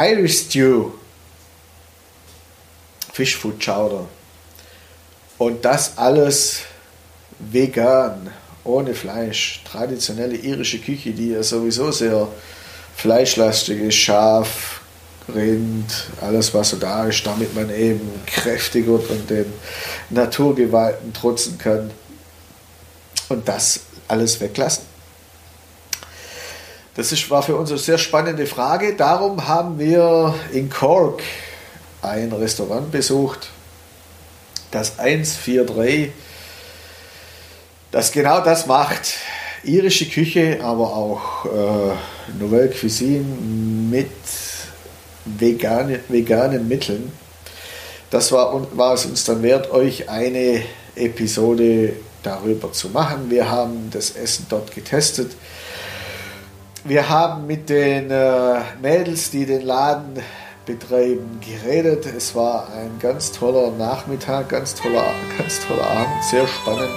Irish 0.00 0.46
Stew, 0.46 0.92
Fishfood 3.12 3.58
Chowder 3.58 4.06
und 5.38 5.64
das 5.64 5.98
alles 5.98 6.60
vegan, 7.38 8.30
ohne 8.64 8.94
Fleisch. 8.94 9.62
Traditionelle 9.64 10.36
irische 10.36 10.78
Küche, 10.78 11.10
die 11.10 11.30
ja 11.30 11.42
sowieso 11.42 11.90
sehr 11.90 12.28
fleischlastig 12.96 13.80
ist, 13.80 13.96
Schaf, 13.96 14.80
Rind, 15.34 16.08
alles 16.20 16.54
was 16.54 16.70
so 16.70 16.76
da 16.76 17.06
ist, 17.06 17.26
damit 17.26 17.54
man 17.54 17.70
eben 17.70 18.08
kräftig 18.26 18.86
wird 18.86 19.10
und 19.10 19.28
den 19.28 19.52
Naturgewalten 20.10 21.12
trotzen 21.12 21.58
kann. 21.58 21.90
Und 23.28 23.46
das 23.46 23.80
alles 24.08 24.40
weglassen. 24.40 24.87
Das 26.98 27.12
ist, 27.12 27.30
war 27.30 27.44
für 27.44 27.54
uns 27.54 27.70
eine 27.70 27.78
sehr 27.78 27.96
spannende 27.96 28.44
Frage. 28.44 28.96
Darum 28.96 29.46
haben 29.46 29.78
wir 29.78 30.34
in 30.52 30.68
Cork 30.68 31.22
ein 32.02 32.32
Restaurant 32.32 32.90
besucht, 32.90 33.50
das 34.72 34.98
143, 34.98 36.10
das 37.92 38.10
genau 38.10 38.40
das 38.40 38.66
macht. 38.66 39.14
Irische 39.62 40.06
Küche, 40.06 40.58
aber 40.60 40.96
auch 40.96 41.44
äh, 41.44 42.32
Nouvelle 42.36 42.70
Cuisine 42.70 43.24
mit 43.90 44.10
vegane, 45.24 46.00
veganen 46.08 46.66
Mitteln. 46.66 47.12
Das 48.10 48.32
war, 48.32 48.76
war 48.76 48.94
es 48.94 49.06
uns 49.06 49.22
dann 49.22 49.44
wert, 49.44 49.70
euch 49.70 50.08
eine 50.08 50.62
Episode 50.96 51.92
darüber 52.24 52.72
zu 52.72 52.88
machen. 52.88 53.30
Wir 53.30 53.48
haben 53.48 53.88
das 53.92 54.10
Essen 54.16 54.46
dort 54.48 54.74
getestet. 54.74 55.36
Wir 56.84 57.08
haben 57.08 57.46
mit 57.46 57.68
den 57.68 58.10
äh, 58.10 58.60
Mädels, 58.80 59.30
die 59.30 59.46
den 59.46 59.62
Laden 59.62 60.22
betreiben, 60.64 61.40
geredet. 61.40 62.06
Es 62.06 62.34
war 62.34 62.68
ein 62.72 62.98
ganz 63.00 63.32
toller 63.32 63.72
Nachmittag, 63.72 64.48
ganz 64.48 64.74
toller, 64.74 65.04
ganz 65.38 65.66
toller 65.66 65.84
Abend, 65.84 66.24
sehr 66.30 66.46
spannend. 66.46 66.92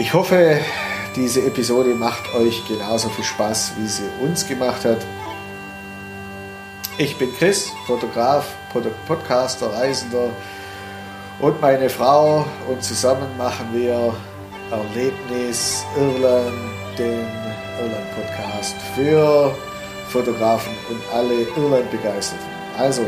Ich 0.00 0.12
hoffe, 0.12 0.58
diese 1.14 1.46
Episode 1.46 1.90
macht 1.90 2.34
euch 2.34 2.66
genauso 2.66 3.08
viel 3.10 3.24
Spaß, 3.24 3.74
wie 3.78 3.86
sie 3.86 4.08
uns 4.22 4.46
gemacht 4.48 4.84
hat. 4.84 4.98
Ich 6.98 7.16
bin 7.18 7.32
Chris, 7.38 7.70
Fotograf, 7.86 8.46
Podcaster, 9.06 9.72
Reisender 9.72 10.30
und 11.40 11.60
meine 11.60 11.88
Frau 11.88 12.46
und 12.68 12.82
zusammen 12.82 13.28
machen 13.38 13.68
wir 13.72 14.14
Erlebnis 14.70 15.84
Irland, 15.96 16.52
den 16.98 17.41
Irland-Podcast 17.80 18.76
für 18.94 19.54
Fotografen 20.08 20.72
und 20.90 21.00
alle 21.14 21.42
Irland-Begeisterten. 21.56 22.46
Also, 22.78 23.02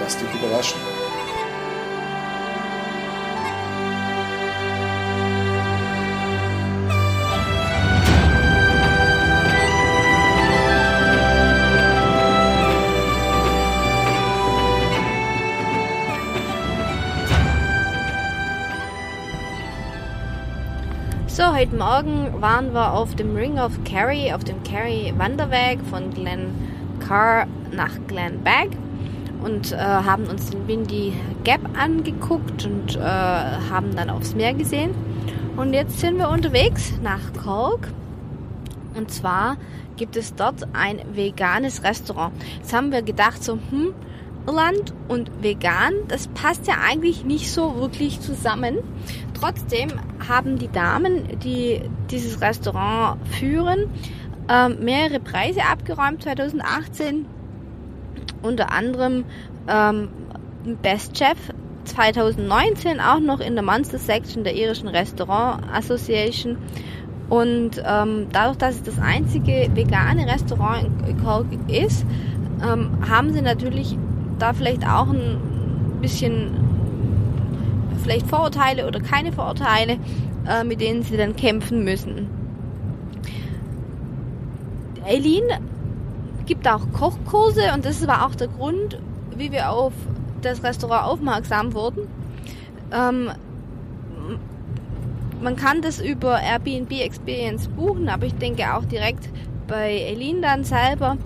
lasst 0.00 0.18
euch 0.22 0.34
überraschen. 0.42 0.87
Heute 21.58 21.74
Morgen 21.74 22.40
waren 22.40 22.72
wir 22.72 22.92
auf 22.92 23.16
dem 23.16 23.34
Ring 23.34 23.58
of 23.58 23.82
Kerry, 23.82 24.32
auf 24.32 24.44
dem 24.44 24.62
Kerry 24.62 25.12
Wanderweg 25.16 25.80
von 25.90 26.14
Glen 26.14 26.52
Carr 27.00 27.48
nach 27.72 27.90
Glen 28.06 28.44
Bag 28.44 28.68
und 29.42 29.72
äh, 29.72 29.76
haben 29.76 30.28
uns 30.28 30.50
den 30.50 30.68
Windy 30.68 31.14
Gap 31.42 31.62
angeguckt 31.76 32.64
und 32.64 32.94
äh, 32.94 33.00
haben 33.00 33.96
dann 33.96 34.08
aufs 34.08 34.36
Meer 34.36 34.54
gesehen. 34.54 34.94
Und 35.56 35.72
jetzt 35.74 35.98
sind 35.98 36.18
wir 36.18 36.28
unterwegs 36.28 36.92
nach 37.02 37.32
Cork 37.42 37.88
und 38.94 39.10
zwar 39.10 39.56
gibt 39.96 40.16
es 40.16 40.36
dort 40.36 40.64
ein 40.74 41.00
veganes 41.12 41.82
Restaurant. 41.82 42.34
Jetzt 42.58 42.72
haben 42.72 42.92
wir 42.92 43.02
gedacht 43.02 43.42
so, 43.42 43.54
hm, 43.54 43.94
Irland 44.46 44.94
und 45.08 45.42
vegan, 45.42 45.92
das 46.08 46.28
passt 46.28 46.66
ja 46.66 46.76
eigentlich 46.88 47.24
nicht 47.24 47.52
so 47.52 47.76
wirklich 47.76 48.20
zusammen. 48.20 48.78
Trotzdem 49.40 49.90
haben 50.26 50.58
die 50.58 50.68
Damen, 50.68 51.38
die 51.38 51.82
dieses 52.10 52.40
Restaurant 52.40 53.18
führen, 53.28 53.86
ähm, 54.48 54.78
mehrere 54.80 55.20
Preise 55.20 55.60
abgeräumt 55.62 56.22
2018. 56.22 57.26
Unter 58.42 58.72
anderem 58.72 59.24
ähm, 59.68 60.08
Best 60.82 61.16
Chef 61.16 61.38
2019 61.84 63.00
auch 63.00 63.20
noch 63.20 63.40
in 63.40 63.54
der 63.54 63.64
Monster 63.64 63.98
Section 63.98 64.44
der 64.44 64.54
irischen 64.54 64.88
Restaurant 64.88 65.64
Association. 65.72 66.58
Und 67.28 67.82
ähm, 67.84 68.26
dadurch, 68.32 68.56
dass 68.56 68.76
es 68.76 68.82
das 68.82 68.98
einzige 68.98 69.70
vegane 69.74 70.26
Restaurant 70.26 70.88
in 71.06 71.22
Cork 71.22 71.46
ist, 71.68 72.06
ähm, 72.62 72.90
haben 73.08 73.32
sie 73.32 73.42
natürlich 73.42 73.96
da 74.38 74.52
vielleicht 74.52 74.86
auch 74.86 75.08
ein 75.08 75.38
bisschen 76.00 76.67
vielleicht 78.08 78.28
Vorurteile 78.28 78.86
oder 78.86 79.00
keine 79.00 79.32
Vorurteile, 79.32 79.98
äh, 80.48 80.64
mit 80.64 80.80
denen 80.80 81.02
sie 81.02 81.18
dann 81.18 81.36
kämpfen 81.36 81.84
müssen. 81.84 82.30
Eileen 85.04 85.44
gibt 86.46 86.66
auch 86.66 86.90
Kochkurse 86.94 87.74
und 87.74 87.84
das 87.84 88.06
war 88.06 88.26
auch 88.26 88.34
der 88.34 88.48
Grund, 88.48 88.98
wie 89.36 89.52
wir 89.52 89.70
auf 89.70 89.92
das 90.40 90.62
Restaurant 90.62 91.04
aufmerksam 91.04 91.74
wurden. 91.74 92.08
Ähm, 92.92 93.30
man 95.42 95.56
kann 95.56 95.82
das 95.82 96.00
über 96.00 96.40
Airbnb 96.40 96.90
Experience 96.90 97.68
buchen, 97.68 98.08
aber 98.08 98.24
ich 98.24 98.34
denke 98.36 98.74
auch 98.74 98.86
direkt 98.86 99.28
bei 99.66 100.06
Eileen 100.08 100.40
dann 100.40 100.64
selber. 100.64 101.18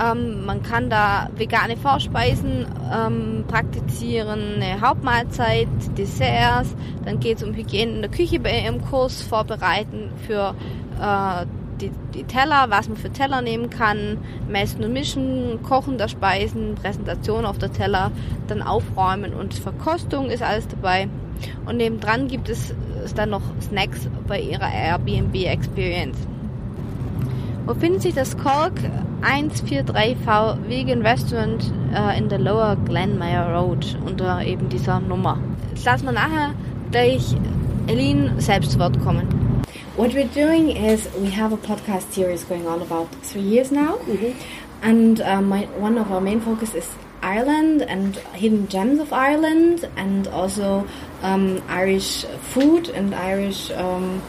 Ähm, 0.00 0.44
man 0.46 0.62
kann 0.62 0.90
da 0.90 1.28
vegane 1.36 1.76
Vorspeisen 1.76 2.66
ähm, 2.92 3.44
praktizieren, 3.48 4.62
eine 4.62 4.80
Hauptmahlzeit, 4.80 5.68
Desserts. 5.96 6.74
Dann 7.04 7.20
geht 7.20 7.38
es 7.38 7.42
um 7.42 7.54
Hygiene 7.54 7.96
in 7.96 8.02
der 8.02 8.10
Küche 8.10 8.38
bei 8.38 8.60
ihrem 8.60 8.84
Kurs, 8.84 9.22
vorbereiten 9.22 10.10
für 10.26 10.54
äh, 11.00 11.46
die, 11.80 11.90
die, 12.14 12.24
Teller, 12.24 12.66
was 12.68 12.88
man 12.88 12.96
für 12.96 13.10
Teller 13.10 13.40
nehmen 13.40 13.70
kann, 13.70 14.18
messen 14.48 14.84
und 14.84 14.92
mischen, 14.92 15.62
Kochen 15.62 15.98
der 15.98 16.08
Speisen, 16.08 16.74
Präsentation 16.74 17.46
auf 17.46 17.58
der 17.58 17.72
Teller, 17.72 18.10
dann 18.48 18.62
aufräumen 18.62 19.32
und 19.32 19.54
Verkostung 19.54 20.30
ist 20.30 20.42
alles 20.42 20.66
dabei. 20.68 21.08
Und 21.66 21.76
nebendran 21.76 22.26
gibt 22.26 22.48
es 22.48 22.74
dann 23.14 23.30
noch 23.30 23.42
Snacks 23.60 24.08
bei 24.26 24.40
ihrer 24.40 24.72
Airbnb 24.72 25.34
Experience. 25.44 26.18
Wo 27.68 27.74
findet 27.74 28.00
sich 28.00 28.14
das 28.14 28.34
Cork 28.38 28.72
143V 29.20 30.56
Vegan 30.68 31.02
Restaurant 31.02 31.70
äh, 31.94 32.16
in 32.16 32.30
der 32.30 32.38
Lower 32.38 32.78
Glenmire 32.86 33.54
Road 33.54 33.94
unter 34.06 34.42
eben 34.42 34.70
dieser 34.70 35.00
Nummer? 35.00 35.38
Jetzt 35.74 35.84
lassen 35.84 36.06
wir 36.06 36.12
nachher 36.12 36.54
gleich 36.90 37.36
Eileen 37.86 38.40
selbst 38.40 38.72
zu 38.72 38.78
Wort 38.78 38.98
kommen. 39.04 39.28
What 39.98 40.14
we're 40.14 40.30
doing 40.34 40.70
is 40.70 41.10
we 41.20 41.30
have 41.30 41.52
a 41.52 41.58
podcast 41.58 42.10
series 42.10 42.48
going 42.48 42.66
on 42.66 42.80
about 42.80 43.08
three 43.22 43.42
years 43.42 43.70
now, 43.70 43.98
mm 44.06 44.16
-hmm. 44.16 44.32
and 44.80 45.20
um, 45.20 45.50
my, 45.50 45.68
one 45.78 46.00
of 46.00 46.10
our 46.10 46.22
main 46.22 46.40
focus 46.40 46.74
is 46.74 46.86
Ireland 47.20 47.82
and 47.86 48.18
hidden 48.32 48.66
gems 48.70 48.98
of 48.98 49.12
Ireland, 49.12 49.86
and 49.96 50.26
also 50.28 50.86
um, 51.22 51.60
Irish 51.68 52.24
food 52.40 52.90
and 52.96 53.12
Irish 53.12 53.70
um, 53.72 54.22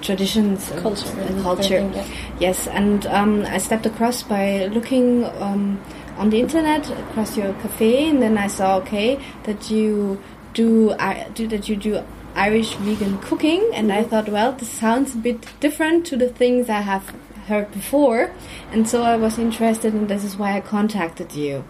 traditions 0.00 0.70
culture 0.76 1.20
and, 1.20 1.42
culture. 1.42 1.78
Yeah. 1.78 2.06
Yes, 2.38 2.66
and 2.66 3.06
um, 3.06 3.44
I 3.46 3.58
stepped 3.58 3.86
across 3.86 4.22
by 4.22 4.66
looking 4.66 5.24
um, 5.24 5.82
on 6.16 6.30
the 6.30 6.40
internet 6.40 6.88
across 6.90 7.36
your 7.36 7.52
cafe, 7.54 8.08
and 8.08 8.20
then 8.22 8.38
I 8.38 8.46
saw 8.46 8.78
okay 8.78 9.20
that 9.44 9.70
you 9.70 10.22
do, 10.54 10.92
I, 10.92 11.28
do 11.34 11.46
that 11.48 11.68
you 11.68 11.76
do 11.76 12.02
Irish 12.34 12.74
vegan 12.74 13.18
cooking, 13.18 13.70
and 13.74 13.92
I 13.92 14.02
thought, 14.02 14.28
well, 14.28 14.52
this 14.52 14.68
sounds 14.68 15.14
a 15.14 15.18
bit 15.18 15.46
different 15.60 16.06
to 16.06 16.16
the 16.16 16.28
things 16.28 16.68
I 16.68 16.80
have 16.80 17.14
heard 17.46 17.72
before, 17.72 18.32
and 18.70 18.88
so 18.88 19.02
I 19.02 19.16
was 19.16 19.38
interested, 19.38 19.94
and 19.94 20.08
this 20.08 20.24
is 20.24 20.36
why 20.36 20.56
I 20.56 20.60
contacted 20.60 21.32
you. 21.34 21.64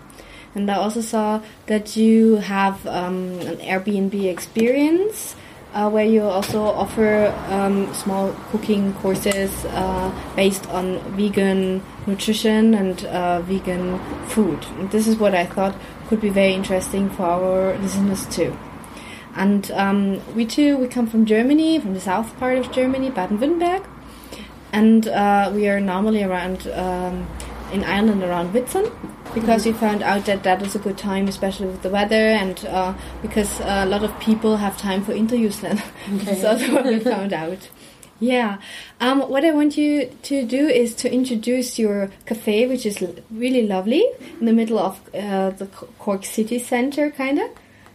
And 0.55 0.71
I 0.71 0.75
also 0.75 1.01
saw 1.01 1.43
that 1.67 1.97
you 1.97 2.37
have 2.37 2.85
um, 2.87 3.39
an 3.41 3.59
Airbnb 3.59 4.25
experience 4.25 5.37
uh, 5.75 5.89
where 5.91 6.05
you 6.05 6.23
also 6.23 6.63
offer 6.63 7.35
um, 7.49 7.93
small 7.95 8.33
cooking 8.51 8.93
courses 8.95 9.65
uh, 9.67 10.11
based 10.37 10.69
on 10.71 10.99
vegan 11.17 11.83
nutrition 12.07 12.75
and 12.75 13.05
uh, 13.07 13.41
vegan 13.43 13.99
food. 14.29 14.65
And 14.79 14.91
this 14.91 15.07
is 15.07 15.17
what 15.17 15.35
I 15.35 15.47
thought 15.47 15.75
could 16.09 16.21
be 16.21 16.31
very 16.31 16.55
interesting 16.55 17.09
for 17.11 17.25
our 17.25 17.79
listeners 17.79 18.27
too. 18.27 18.57
And 19.37 19.71
um, 19.73 20.35
we 20.35 20.45
too, 20.45 20.77
we 20.77 20.89
come 20.89 21.07
from 21.07 21.25
Germany, 21.25 21.79
from 21.79 21.95
the 21.95 22.01
south 22.01 22.37
part 22.39 22.59
of 22.59 22.73
Germany, 22.73 23.11
Baden-Württemberg. 23.11 23.87
and 24.73 25.09
uh, 25.09 25.51
we 25.55 25.69
are 25.69 25.81
normally 25.81 26.23
around 26.23 26.67
um, 26.69 27.27
in 27.73 27.85
Ireland 27.85 28.23
around 28.23 28.53
Whitsun 28.53 28.91
because 29.35 29.67
we 29.67 29.73
found 29.73 30.03
out 30.03 30.27
that 30.27 30.43
that 30.43 30.63
is 30.63 30.75
a 30.75 30.79
good 30.79 30.99
time, 30.99 31.29
especially 31.29 31.67
with 31.67 31.83
the 31.83 31.91
weather, 31.91 32.15
and 32.15 32.65
uh, 32.67 32.95
because 33.23 33.61
a 33.61 33.87
lot 33.87 34.03
of 34.03 34.19
people 34.21 34.57
have 34.57 34.77
time 34.77 35.03
for 35.03 35.13
interviews 35.13 35.61
then. 35.61 35.83
Okay. 36.15 36.35
so 36.41 36.55
that's 36.55 36.69
what 36.71 36.85
we 36.85 36.99
found 37.15 37.33
out. 37.33 37.69
Yeah. 38.21 38.59
Um, 39.01 39.21
what 39.21 39.45
I 39.45 39.51
want 39.53 39.79
you 39.79 40.15
to 40.25 40.45
do 40.45 40.69
is 40.69 40.95
to 40.97 41.13
introduce 41.13 41.79
your 41.79 42.11
cafe, 42.27 42.67
which 42.67 42.85
is 42.85 43.03
really 43.31 43.67
lovely 43.67 44.05
in 44.39 44.45
the 44.45 44.53
middle 44.53 44.79
of 44.79 45.01
uh, 45.15 45.51
the 45.51 45.67
Cork 45.99 46.27
city 46.27 46.59
center, 46.59 47.11
kind 47.11 47.39
of. 47.39 47.51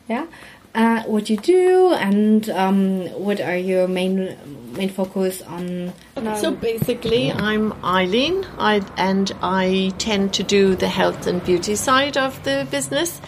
Yeah. 0.10 0.26
Uh, 0.76 1.04
what 1.04 1.30
you 1.30 1.38
do 1.38 1.94
and 1.94 2.50
um, 2.50 3.08
what 3.12 3.40
are 3.40 3.56
your 3.56 3.88
main 3.88 4.38
main 4.74 4.90
focus 4.90 5.42
on? 5.44 5.94
So 6.36 6.52
basically, 6.52 7.32
I'm 7.32 7.72
Eileen, 7.82 8.46
I, 8.58 8.86
and 8.98 9.32
I 9.42 9.94
tend 10.00 10.34
to 10.34 10.44
do 10.44 10.76
the 10.76 10.90
health 10.90 11.28
and 11.28 11.42
beauty 11.46 11.76
side 11.76 12.18
of 12.18 12.44
the 12.44 12.68
business. 12.70 13.22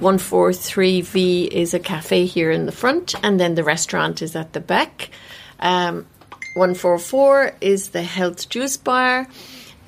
143V 0.00 1.48
is 1.48 1.74
a 1.74 1.78
cafe 1.78 2.24
here 2.24 2.50
in 2.50 2.64
the 2.64 2.72
front, 2.72 3.14
and 3.22 3.38
then 3.38 3.54
the 3.54 3.64
restaurant 3.64 4.22
is 4.22 4.34
at 4.34 4.54
the 4.54 4.60
back. 4.60 5.10
Um, 5.60 6.06
144 6.54 7.52
is 7.60 7.90
the 7.90 8.02
health 8.02 8.48
juice 8.48 8.78
bar 8.78 9.28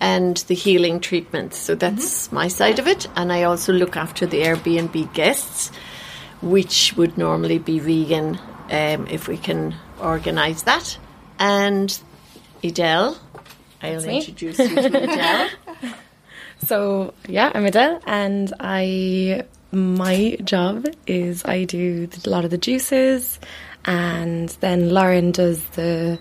and 0.01 0.37
the 0.49 0.55
healing 0.55 1.01
treatments. 1.01 1.57
So 1.57 1.75
that's 1.75 2.31
my 2.31 2.49
side 2.49 2.79
of 2.79 2.87
it. 2.87 3.07
And 3.17 3.33
I 3.33 3.45
also 3.45 3.73
look 3.73 3.97
after 3.97 4.27
the 4.27 4.43
Airbnb 4.43 5.13
guests, 5.15 5.73
which 6.41 6.95
would 6.97 7.19
normally 7.19 7.59
be 7.59 7.79
vegan 7.79 8.39
um, 8.71 9.07
if 9.09 9.29
we 9.29 9.37
can 9.37 9.75
organise 10.01 10.63
that. 10.63 10.99
And 11.39 11.99
Edel, 12.63 13.17
I'll 13.83 14.05
introduce 14.05 14.59
you 14.59 14.69
to 14.69 14.87
Edel. 15.03 15.49
So 16.65 17.15
yeah, 17.29 17.53
I'm 17.55 17.65
Edel, 17.67 18.01
and 18.07 18.53
I 18.61 19.45
my 19.71 20.37
job 20.45 20.87
is 21.07 21.45
I 21.45 21.65
do 21.65 22.09
a 22.25 22.31
lot 22.31 22.45
of 22.45 22.51
the 22.51 22.59
juices, 22.59 23.39
and 23.85 24.49
then 24.61 24.91
Lauren 24.91 25.31
does 25.31 25.63
the 25.71 26.19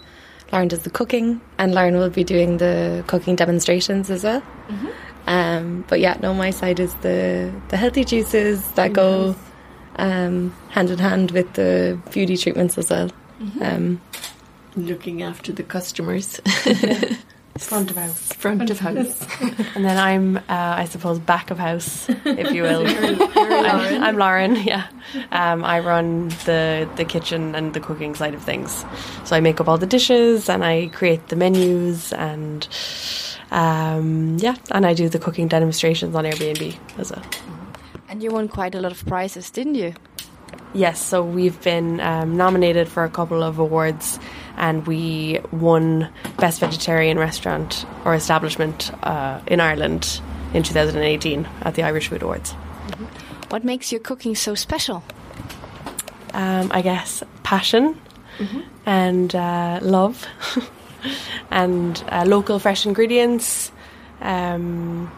Lauren 0.52 0.68
does 0.68 0.84
the 0.84 0.90
cooking, 0.90 1.42
and 1.58 1.74
Lauren 1.74 1.98
will 1.98 2.10
be 2.10 2.24
doing 2.24 2.58
the 2.58 3.04
cooking 3.08 3.36
demonstrations 3.36 4.10
as 4.10 4.24
well. 4.24 4.44
Um, 5.26 5.84
but 5.90 6.00
yeah, 6.00 6.18
no, 6.22 6.34
my 6.34 6.52
side 6.52 6.80
is 6.80 6.94
the 6.96 7.52
the 7.70 7.78
healthy 7.78 8.06
juices 8.06 8.66
that 8.72 8.94
go 8.94 9.36
um, 9.98 10.54
hand 10.70 10.90
in 10.90 10.98
hand 11.00 11.32
with 11.32 11.54
the 11.54 11.98
beauty 12.12 12.38
treatments 12.38 12.78
as 12.78 12.90
well. 12.90 13.10
Um, 13.62 14.02
Looking 14.76 15.24
after 15.24 15.52
the 15.52 15.64
customers, 15.64 16.40
Front 17.58 17.90
of 17.90 17.98
house. 17.98 18.34
front 18.34 18.70
of 18.70 18.80
house. 18.80 19.26
And 19.74 19.84
then 19.84 19.98
I'm, 19.98 20.38
uh, 20.38 20.42
I 20.48 20.86
suppose, 20.86 21.18
back 21.18 21.50
of 21.50 21.58
house, 21.58 22.08
if 22.26 22.52
you 22.52 22.62
will. 22.62 22.86
I'm, 23.36 24.04
I'm 24.04 24.18
Lauren, 24.18 24.56
yeah. 24.64 24.86
Um, 25.32 25.66
I 25.66 25.80
run 25.80 26.28
the, 26.46 26.88
the 26.98 27.06
kitchen 27.06 27.56
and 27.56 27.74
the 27.74 27.80
cooking 27.80 28.14
side 28.14 28.36
of 28.36 28.44
things. 28.44 28.86
So 29.26 29.36
I 29.36 29.40
make 29.40 29.60
up 29.60 29.68
all 29.68 29.80
the 29.80 29.88
dishes 29.88 30.50
and 30.50 30.64
I 30.64 30.92
create 30.94 31.30
the 31.30 31.36
menus 31.36 32.14
and, 32.14 32.68
um, 33.50 34.38
yeah, 34.38 34.56
and 34.70 34.86
I 34.86 34.94
do 34.94 35.10
the 35.10 35.18
cooking 35.18 35.48
demonstrations 35.48 36.14
on 36.14 36.26
Airbnb 36.26 36.78
as 37.00 37.12
well. 37.12 37.24
And 38.10 38.24
you 38.24 38.32
won 38.32 38.48
quite 38.48 38.76
a 38.76 38.82
lot 38.82 38.92
of 38.92 39.06
prizes, 39.06 39.50
didn't 39.50 39.76
you? 39.76 39.94
Yes, 40.74 41.02
so 41.02 41.24
we've 41.24 41.62
been 41.64 42.00
um, 42.00 42.38
nominated 42.38 42.88
for 42.88 43.04
a 43.04 43.10
couple 43.10 43.44
of 43.44 43.60
awards, 43.60 44.20
and 44.58 44.86
we 44.86 45.40
won 45.52 46.10
Best 46.38 46.60
Vegetarian 46.60 47.18
Restaurant 47.18 47.86
or 48.06 48.14
Establishment 48.14 48.92
uh, 49.04 49.42
in 49.48 49.60
Ireland 49.60 50.22
in 50.54 50.64
2018 50.64 51.48
at 51.62 51.76
the 51.76 51.84
Irish 51.84 52.08
Food 52.10 52.22
Awards. 52.22 52.52
What 53.50 53.64
makes 53.64 53.92
your 53.92 54.02
cooking 54.02 54.36
so 54.36 54.56
special? 54.56 55.04
Um, 56.34 56.70
I 56.72 56.82
guess 56.82 57.24
passion 57.44 58.00
and 58.86 59.34
uh, 59.36 59.80
love, 59.82 60.26
and 61.52 62.04
uh, 62.10 62.24
local 62.26 62.60
fresh 62.60 62.86
ingredients. 62.86 63.72
Um, 64.22 65.12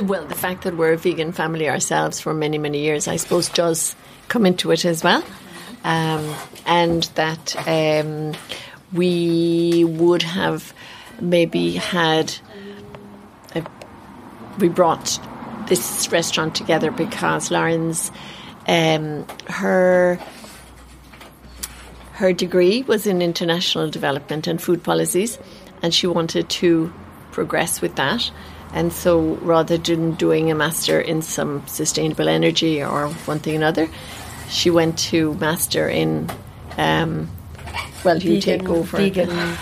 Well, 0.00 0.26
the 0.26 0.34
fact 0.34 0.62
that 0.62 0.76
we're 0.76 0.92
a 0.92 0.96
vegan 0.96 1.32
family 1.32 1.68
ourselves 1.68 2.20
for 2.20 2.32
many, 2.32 2.56
many 2.56 2.78
years, 2.80 3.08
I 3.08 3.16
suppose, 3.16 3.48
does 3.48 3.96
come 4.28 4.46
into 4.46 4.70
it 4.70 4.84
as 4.84 5.02
well. 5.02 5.24
Um, 5.82 6.34
and 6.66 7.02
that 7.14 7.56
um, 7.66 8.34
we 8.92 9.84
would 9.84 10.22
have 10.22 10.72
maybe 11.20 11.72
had. 11.72 12.34
A, 13.54 13.64
we 14.58 14.68
brought 14.68 15.18
this 15.68 16.08
restaurant 16.12 16.54
together 16.54 16.90
because 16.90 17.50
Lauren's. 17.50 18.12
Um, 18.66 19.26
her 19.48 20.20
her 22.12 22.32
degree 22.32 22.82
was 22.82 23.06
in 23.06 23.22
international 23.22 23.88
development 23.88 24.46
and 24.46 24.60
food 24.60 24.82
policies, 24.82 25.38
and 25.82 25.94
she 25.94 26.06
wanted 26.06 26.48
to 26.50 26.92
progress 27.30 27.80
with 27.80 27.94
that. 27.96 28.30
And 28.74 28.92
so, 28.92 29.36
rather 29.42 29.78
than 29.78 30.12
doing 30.12 30.50
a 30.50 30.54
master 30.54 31.00
in 31.00 31.22
some 31.22 31.66
sustainable 31.66 32.28
energy 32.28 32.82
or 32.82 33.08
one 33.26 33.38
thing 33.38 33.54
or 33.54 33.56
another, 33.56 33.88
she 34.48 34.70
went 34.70 34.98
to 35.10 35.34
master 35.34 35.88
in. 35.88 36.30
Um, 36.76 37.28
well, 38.04 38.18
you 38.18 38.40
take 38.40 38.68
over, 38.68 38.96
vegan 38.98 39.56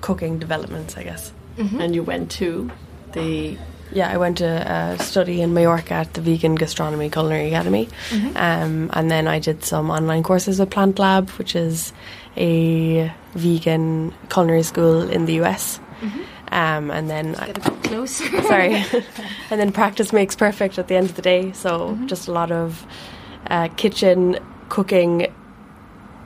cooking 0.00 0.38
developments, 0.38 0.96
I 0.96 1.02
guess. 1.04 1.32
and 1.58 1.94
you 1.94 2.02
went 2.02 2.30
to 2.32 2.70
the 3.12 3.56
Yeah, 3.92 4.08
I 4.08 4.16
went 4.16 4.38
to 4.38 4.48
uh, 4.48 4.96
study 4.96 5.42
in 5.42 5.52
Mallorca 5.52 5.94
at 5.94 6.14
the 6.14 6.22
Vegan 6.22 6.54
Gastronomy 6.54 7.10
Culinary 7.10 7.48
Academy, 7.48 7.88
um, 8.36 8.88
and 8.94 9.10
then 9.10 9.28
I 9.28 9.38
did 9.38 9.64
some 9.64 9.90
online 9.90 10.22
courses 10.22 10.58
with 10.58 10.70
Plant 10.70 10.98
Lab, 10.98 11.28
which 11.30 11.54
is 11.54 11.92
a 12.36 13.12
vegan 13.34 14.14
culinary 14.30 14.62
school 14.62 15.02
in 15.10 15.26
the 15.26 15.34
US. 15.42 15.78
Um, 16.52 16.90
and 16.90 17.08
then, 17.08 17.34
I, 17.36 17.50
Close. 17.52 18.10
sorry, 18.46 18.74
and 19.50 19.58
then 19.60 19.72
practice 19.72 20.12
makes 20.12 20.36
perfect 20.36 20.78
at 20.78 20.86
the 20.86 20.96
end 20.96 21.08
of 21.08 21.16
the 21.16 21.22
day. 21.22 21.52
So 21.52 21.98
just 22.06 22.28
a 22.28 22.32
lot 22.32 22.52
of 22.52 22.86
uh, 23.48 23.68
kitchen 23.76 24.38
cooking. 24.68 25.32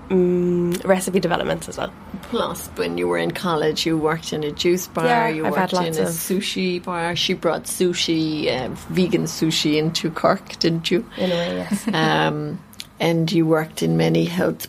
Mm, 0.09 0.85
recipe 0.85 1.19
developments 1.19 1.69
as 1.69 1.79
well. 1.79 1.93
Plus, 2.31 2.69
when 2.77 2.97
you 2.97 3.09
were 3.09 3.19
in 3.19 3.33
college, 3.33 3.85
you 3.85 3.99
worked 3.99 4.33
in 4.33 4.45
a 4.45 4.53
juice 4.53 4.87
bar. 4.87 5.05
Yeah, 5.05 5.27
you 5.29 5.45
I've 5.45 5.51
worked 5.51 5.73
had 5.73 5.73
in 5.73 5.85
lots 5.87 5.99
a 5.99 6.03
of- 6.03 6.09
sushi 6.11 6.81
bar. 6.85 7.17
She 7.17 7.35
brought 7.35 7.65
sushi, 7.65 8.47
uh, 8.47 8.69
vegan 8.91 9.25
sushi, 9.25 9.79
into 9.79 10.09
Cork, 10.13 10.61
didn't 10.61 10.93
you? 10.93 11.05
In 11.17 11.33
a 11.33 11.35
way, 11.35 11.57
yes. 11.57 11.89
um, 11.93 12.61
and 13.01 13.33
you 13.33 13.47
worked 13.47 13.83
in 13.83 13.97
many 13.97 14.27
health 14.27 14.69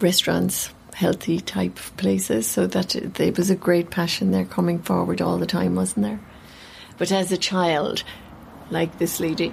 restaurants, 0.00 0.70
healthy 1.02 1.40
type 1.40 1.76
of 1.76 1.96
places. 1.96 2.46
So 2.46 2.66
that 2.68 2.94
it, 2.94 3.14
there 3.14 3.32
was 3.32 3.50
a 3.50 3.56
great 3.56 3.90
passion 3.90 4.30
there 4.30 4.44
coming 4.44 4.78
forward 4.78 5.20
all 5.20 5.36
the 5.36 5.46
time, 5.46 5.74
wasn't 5.74 6.04
there? 6.06 6.20
But 6.96 7.10
as 7.10 7.32
a 7.32 7.36
child, 7.36 8.04
like 8.70 8.98
this 8.98 9.18
lady, 9.18 9.52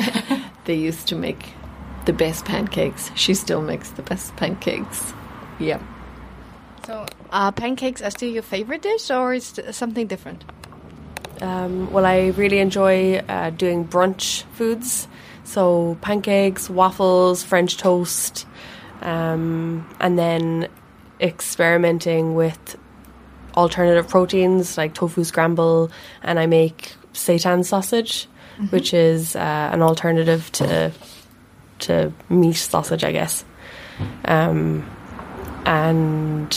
they 0.64 0.74
used 0.74 1.06
to 1.08 1.14
make 1.14 1.50
the 2.06 2.12
best 2.12 2.44
pancakes. 2.44 3.10
She 3.14 3.34
still 3.34 3.62
makes 3.62 3.90
the 3.90 4.02
best 4.02 4.34
pancakes. 4.36 5.12
Yeah. 5.60 5.80
So, 6.86 7.06
are 7.30 7.52
pancakes 7.52 8.02
are 8.02 8.10
still 8.10 8.30
your 8.30 8.42
favorite 8.42 8.82
dish, 8.82 9.10
or 9.10 9.34
is 9.34 9.58
it 9.58 9.74
something 9.74 10.08
different? 10.08 10.44
Um, 11.40 11.92
well, 11.92 12.04
I 12.04 12.28
really 12.28 12.58
enjoy 12.58 13.18
uh, 13.18 13.50
doing 13.50 13.86
brunch 13.86 14.42
foods, 14.52 15.06
so 15.44 15.96
pancakes, 16.00 16.68
waffles, 16.68 17.44
French 17.44 17.76
toast, 17.76 18.46
um, 19.02 19.86
and 20.00 20.18
then 20.18 20.68
experimenting 21.20 22.34
with 22.34 22.76
alternative 23.54 24.08
proteins 24.08 24.76
like 24.78 24.94
tofu 24.94 25.24
scramble, 25.24 25.90
and 26.22 26.38
I 26.38 26.46
make 26.46 26.94
seitan 27.12 27.64
sausage, 27.64 28.28
which 28.70 28.94
is 28.94 29.36
uh, 29.36 29.70
an 29.72 29.82
alternative 29.82 30.50
to 30.52 30.92
to 31.80 32.12
meat 32.28 32.56
sausage, 32.56 33.04
I 33.04 33.12
guess. 33.12 33.44
Um, 34.26 34.88
and 35.66 36.56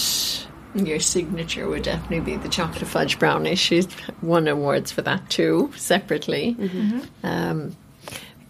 Your 0.76 1.00
signature 1.00 1.68
would 1.68 1.84
definitely 1.84 2.20
be 2.22 2.36
the 2.36 2.50
chocolate 2.50 2.88
fudge 2.88 3.20
brownie. 3.20 3.56
She's 3.56 3.88
won 4.22 4.48
awards 4.48 4.92
for 4.92 5.02
that 5.04 5.30
too, 5.30 5.72
separately. 5.78 6.56
Um, 7.24 7.76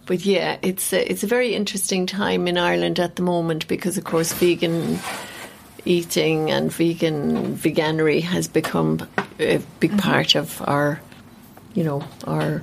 but 0.06 0.24
yeah, 0.24 0.58
it's 0.62 0.92
a, 0.92 1.10
it's 1.10 1.22
a 1.22 1.26
very 1.26 1.54
interesting 1.54 2.06
time 2.06 2.46
in 2.48 2.58
Ireland 2.58 2.98
at 3.00 3.16
the 3.16 3.22
moment 3.22 3.68
because, 3.68 3.96
of 3.98 4.04
course, 4.04 4.32
vegan 4.32 4.98
eating 5.84 6.50
and 6.50 6.72
vegan 6.72 7.56
veganery 7.56 8.22
has 8.22 8.48
become 8.48 9.06
a 9.38 9.58
big 9.80 9.96
part 9.98 10.34
of 10.34 10.62
our, 10.66 11.00
you 11.74 11.84
know, 11.84 12.02
our 12.26 12.62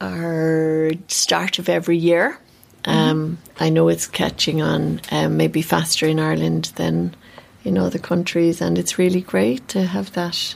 our 0.00 0.92
start 1.08 1.58
of 1.58 1.68
every 1.68 1.96
year. 1.96 2.38
Um, 2.84 3.38
I 3.58 3.70
know 3.70 3.88
it's 3.88 4.06
catching 4.06 4.62
on 4.62 5.00
um, 5.10 5.36
maybe 5.36 5.62
faster 5.62 6.06
in 6.06 6.20
Ireland 6.20 6.72
than 6.76 7.16
in 7.64 7.78
other 7.78 7.98
countries, 7.98 8.60
and 8.60 8.78
it's 8.78 8.98
really 8.98 9.20
great 9.20 9.66
to 9.68 9.82
have 9.84 10.12
that 10.12 10.54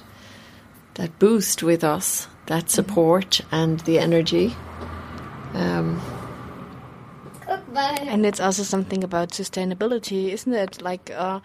that 0.95 1.19
boost 1.19 1.63
with 1.63 1.83
us, 1.83 2.29
that 2.47 2.71
support 2.71 3.41
and 3.51 3.81
the 3.81 3.99
energy. 3.99 4.55
Um, 5.55 6.01
And 7.75 8.27
it's 8.27 8.41
also 8.41 8.63
something 8.63 9.05
about 9.05 9.31
sustainability, 9.31 10.33
isn't 10.33 10.53
it? 10.53 10.83
Like 10.83 11.11
uh, 11.11 11.41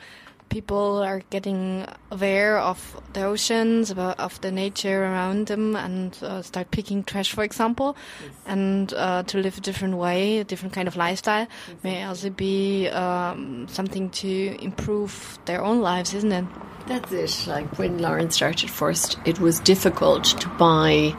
people 0.50 1.04
are 1.04 1.22
getting 1.30 1.86
aware 2.12 2.58
of 2.58 3.02
the 3.14 3.24
oceans, 3.24 3.92
about 3.92 4.20
of 4.20 4.40
the 4.42 4.52
nature 4.52 5.04
around 5.04 5.48
them, 5.48 5.76
and 5.76 6.18
uh, 6.22 6.42
start 6.42 6.72
picking 6.72 7.04
trash, 7.04 7.32
for 7.32 7.44
example, 7.44 7.96
and 8.46 8.94
uh, 8.94 9.24
to 9.24 9.38
live 9.38 9.58
a 9.58 9.62
different 9.62 9.98
way, 9.98 10.40
a 10.40 10.44
different 10.44 10.74
kind 10.74 10.88
of 10.88 10.96
lifestyle, 10.96 11.48
may 11.84 12.04
also 12.04 12.30
be 12.30 12.88
um, 12.90 13.68
something 13.68 14.10
to 14.12 14.58
improve 14.62 15.40
their 15.46 15.64
own 15.64 15.82
lives, 15.82 16.14
isn't 16.14 16.32
it? 16.32 16.46
That's 16.88 17.12
it. 17.12 17.48
Like 17.48 17.80
when 17.80 17.98
Lauren 17.98 18.30
started 18.30 18.70
first, 18.70 19.18
it 19.26 19.40
was 19.40 19.60
difficult 19.60 20.24
to 20.26 20.50
buy, 20.50 21.16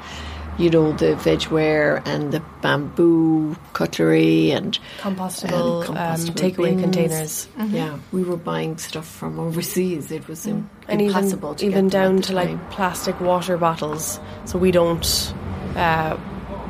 you 0.59 0.71
know, 0.71 0.93
the 0.93 1.15
vegware 1.17 2.03
and 2.07 2.33
the 2.33 2.43
bamboo 2.63 3.55
cutlery 3.73 4.51
and 4.53 4.79
Compostable, 4.99 5.87
and 5.89 5.99
um, 5.99 6.35
takeaway 6.35 6.71
bins. 6.71 6.81
containers. 6.81 7.49
Yeah, 7.69 7.99
we 8.13 8.23
were 8.23 8.37
buying 8.37 8.79
stuff 8.79 9.07
from 9.07 9.39
overseas. 9.39 10.11
It 10.11 10.27
was 10.29 10.47
and 10.47 10.69
impossible 10.89 11.51
even 11.51 11.59
to 11.59 11.67
even 11.67 11.87
at 11.87 11.93
down 11.93 12.17
to 12.23 12.33
time. 12.33 12.35
like 12.35 12.71
plastic 12.71 13.21
water 13.21 13.57
bottles. 13.59 14.19
So 14.47 14.59
we 14.59 14.71
don't 14.71 15.35
uh, 15.77 16.17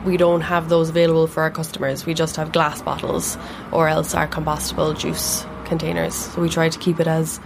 we 0.04 0.16
don't 0.16 0.40
have 0.40 0.68
those 0.68 0.88
available 0.88 1.26
for 1.26 1.42
our 1.42 1.50
customers. 1.50 2.06
We 2.06 2.14
just 2.14 2.36
have 2.36 2.52
glass 2.52 2.82
bottles 2.82 3.36
or 3.72 3.88
else 3.88 4.14
our 4.14 4.26
compostable 4.26 4.98
juice 4.98 5.46
containers. 5.64 6.14
So 6.14 6.40
we 6.40 6.48
try 6.48 6.68
to 6.68 6.78
keep 6.78 6.98
it 7.00 7.06
as 7.06 7.40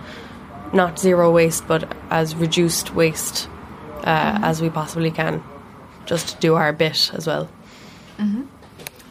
not 0.72 0.98
zero 0.98 1.30
waste, 1.32 1.66
but 1.66 1.90
as 2.10 2.34
reduced 2.34 2.94
waste 2.94 3.48
uh, 4.04 4.38
as 4.42 4.62
we 4.62 4.70
possibly 4.70 5.10
can, 5.10 5.42
just 6.10 6.28
to 6.28 6.36
do 6.40 6.56
our 6.56 6.72
bit 6.72 7.12
as 7.14 7.26
well. 7.28 7.48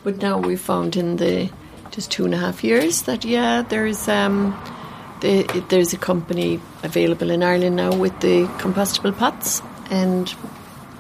But 0.03 0.17
now 0.17 0.37
we 0.37 0.57
found 0.57 0.97
in 0.97 1.15
the 1.15 1.49
just 1.91 2.11
two 2.11 2.25
and 2.25 2.33
a 2.33 2.37
half 2.37 2.61
years 2.63 3.03
that 3.03 3.23
yeah, 3.23 3.61
there's 3.61 4.07
um, 4.09 4.53
the, 5.21 5.43
there's 5.69 5.93
a 5.93 5.97
company 5.97 6.59
available 6.83 7.31
in 7.31 7.41
Ireland 7.41 7.77
now 7.77 7.95
with 7.95 8.19
the 8.19 8.45
compostable 8.59 9.17
pots 9.17 9.61
and 9.89 10.33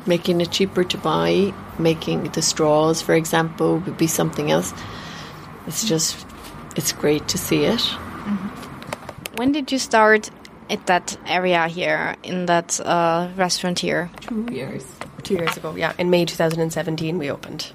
making 0.05 0.39
it 0.41 0.51
cheaper 0.51 0.83
to 0.85 0.97
buy. 0.97 1.53
Making 1.77 2.23
the 2.31 2.41
straws, 2.41 3.01
for 3.01 3.13
example, 3.13 3.77
would 3.79 3.97
be 3.97 4.07
something 4.07 4.51
else. 4.51 4.73
It's 5.67 5.87
just 5.87 6.25
it's 6.75 6.93
great 6.93 7.27
to 7.29 7.37
see 7.37 7.65
it. 7.65 7.81
When 9.35 9.51
did 9.51 9.71
you 9.71 9.79
start 9.79 10.29
at 10.69 10.85
that 10.87 11.17
area 11.25 11.67
here 11.67 12.15
in 12.23 12.45
that 12.47 12.79
uh, 12.81 13.29
restaurant 13.37 13.79
here? 13.79 14.09
Two 14.21 14.47
years. 14.51 14.85
Two 15.29 15.35
years 15.35 15.57
ago, 15.57 15.75
yeah, 15.75 15.93
in 15.99 16.09
May 16.09 16.25
2017 16.25 17.19
we 17.19 17.29
opened. 17.29 17.71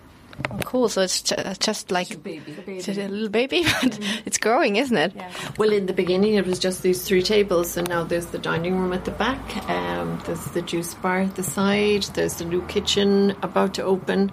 Oh, 0.51 0.59
cool. 0.65 0.89
So 0.89 1.03
it's 1.03 1.23
ju- 1.23 1.37
just 1.61 1.93
like 1.93 2.21
baby. 2.25 2.53
it's 2.67 2.89
a 2.89 2.95
little 2.95 3.29
baby, 3.29 3.63
but 3.81 3.97
it's 4.27 4.39
growing, 4.39 4.75
isn't 4.75 4.97
it? 4.97 5.13
Well, 5.57 5.71
in 5.73 5.87
the 5.87 5.93
beginning, 5.93 6.35
it 6.35 6.45
was 6.45 6.59
just 6.59 6.83
these 6.83 7.05
three 7.07 7.23
tables, 7.23 7.77
and 7.77 7.89
now 7.89 8.03
there's 8.03 8.27
the 8.27 8.39
dining 8.39 8.77
room 8.77 8.93
at 8.93 9.05
the 9.05 9.13
back. 9.13 9.39
Um, 9.71 10.21
there's 10.27 10.45
the 10.47 10.63
juice 10.63 10.95
bar 10.95 11.21
at 11.21 11.37
the 11.37 11.45
side. 11.45 12.03
There's 12.15 12.35
the 12.35 12.45
new 12.45 12.63
kitchen 12.67 13.37
about 13.43 13.75
to 13.75 13.85
open. 13.85 14.33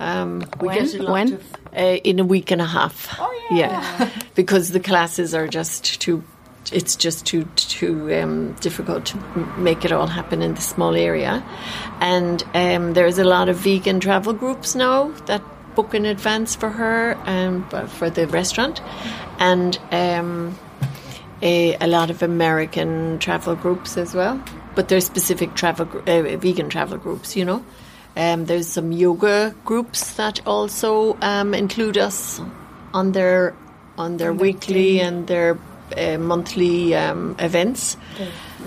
Um, 0.00 0.42
we 0.58 0.68
When? 0.68 0.78
get 0.78 0.94
a 0.94 1.02
lot 1.02 1.12
When? 1.12 1.32
of 1.34 1.52
uh, 1.76 1.80
in 2.02 2.18
a 2.20 2.24
week 2.24 2.50
and 2.50 2.62
a 2.62 2.66
half. 2.66 3.14
Oh 3.20 3.48
yeah. 3.50 3.58
yeah, 3.98 4.10
because 4.34 4.70
the 4.70 4.80
classes 4.80 5.34
are 5.34 5.46
just 5.46 6.00
too. 6.00 6.24
It's 6.70 6.96
just 6.96 7.26
too 7.26 7.44
too 7.56 8.14
um, 8.14 8.52
difficult 8.60 9.06
to 9.06 9.18
make 9.58 9.84
it 9.84 9.92
all 9.92 10.06
happen 10.06 10.42
in 10.42 10.54
the 10.54 10.60
small 10.60 10.94
area, 10.94 11.42
and 12.00 12.42
um, 12.54 12.92
there's 12.94 13.18
a 13.18 13.24
lot 13.24 13.48
of 13.48 13.56
vegan 13.56 14.00
travel 14.00 14.32
groups 14.32 14.74
now 14.74 15.08
that 15.26 15.42
book 15.74 15.94
in 15.94 16.06
advance 16.06 16.54
for 16.54 16.70
her 16.70 17.14
and 17.26 17.68
for 17.90 18.10
the 18.10 18.26
restaurant, 18.28 18.80
and 19.38 19.78
um, 19.90 20.56
a, 21.42 21.74
a 21.76 21.86
lot 21.86 22.10
of 22.10 22.22
American 22.22 23.18
travel 23.18 23.56
groups 23.56 23.96
as 23.96 24.14
well. 24.14 24.42
But 24.74 24.88
there's 24.88 25.04
specific 25.04 25.54
travel, 25.54 25.86
uh, 26.06 26.36
vegan 26.36 26.68
travel 26.68 26.96
groups, 26.96 27.36
you 27.36 27.44
know. 27.44 27.64
Um, 28.16 28.46
there's 28.46 28.68
some 28.68 28.92
yoga 28.92 29.54
groups 29.64 30.14
that 30.14 30.46
also 30.46 31.16
um, 31.20 31.54
include 31.54 31.98
us 31.98 32.40
on 32.94 33.12
their 33.12 33.54
on 33.98 34.16
their 34.16 34.32
weekly 34.32 35.00
and 35.00 35.26
their 35.26 35.58
uh, 35.96 36.18
monthly 36.18 36.94
um, 36.94 37.36
events. 37.38 37.96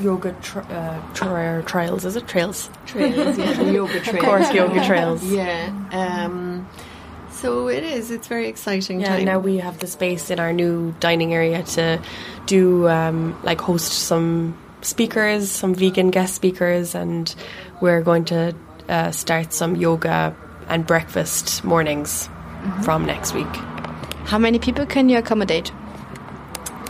Yoga 0.01 0.35
tri- 0.41 0.61
uh, 0.63 1.13
tri- 1.13 1.61
trials, 1.65 2.03
is 2.05 2.15
it? 2.15 2.27
Trails. 2.27 2.69
Trails, 2.85 3.37
yeah, 3.37 3.61
yoga 3.71 3.99
trails. 4.01 4.15
Of 4.15 4.19
course, 4.23 4.53
yoga 4.53 4.85
trails. 4.85 5.23
Yeah. 5.31 5.71
Um, 5.91 6.67
so 7.31 7.67
it 7.69 7.83
is. 7.83 8.11
It's 8.11 8.27
very 8.27 8.47
exciting 8.47 9.01
Yeah, 9.01 9.17
time. 9.17 9.25
now 9.25 9.39
we 9.39 9.57
have 9.57 9.79
the 9.79 9.87
space 9.87 10.29
in 10.31 10.39
our 10.39 10.51
new 10.53 10.93
dining 10.99 11.33
area 11.33 11.63
to 11.63 12.01
do 12.45 12.87
um, 12.87 13.37
like 13.43 13.59
host 13.61 13.91
some 13.91 14.57
speakers, 14.81 15.49
some 15.51 15.73
vegan 15.75 16.11
guest 16.11 16.33
speakers, 16.35 16.95
and 16.95 17.33
we're 17.81 18.01
going 18.01 18.25
to 18.25 18.53
uh, 18.89 19.11
start 19.11 19.51
some 19.53 19.75
yoga 19.75 20.35
and 20.69 20.85
breakfast 20.87 21.63
mornings 21.63 22.29
from 22.83 23.05
next 23.05 23.33
week. 23.33 23.53
How 24.25 24.37
many 24.39 24.57
people 24.59 24.85
can 24.85 25.09
you 25.09 25.17
accommodate? 25.19 25.71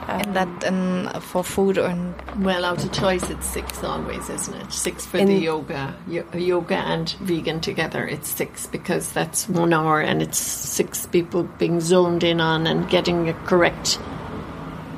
And 0.08 0.36
that 0.36 0.64
and 0.64 1.10
for 1.24 1.44
food 1.44 1.78
and 1.78 2.14
Well, 2.44 2.64
out 2.66 2.84
of 2.84 2.92
choice, 2.92 3.30
it's 3.30 3.48
six 3.48 3.84
always, 3.84 4.30
isn't 4.30 4.54
it? 4.56 4.72
Six 4.72 5.06
for 5.06 5.18
the 5.18 5.34
yoga, 5.34 5.94
yo- 6.08 6.26
yoga 6.34 6.76
and 6.78 7.10
vegan 7.22 7.60
together. 7.62 8.06
It's 8.08 8.30
six 8.30 8.68
because 8.68 9.12
that's 9.12 9.48
one 9.50 9.74
hour, 9.74 10.02
and 10.02 10.22
it's 10.22 10.38
six 10.38 11.06
people 11.08 11.44
being 11.58 11.80
zoned 11.82 12.24
in 12.24 12.40
on 12.42 12.68
and 12.68 12.88
getting 12.90 13.30
a 13.30 13.34
correct 13.46 14.00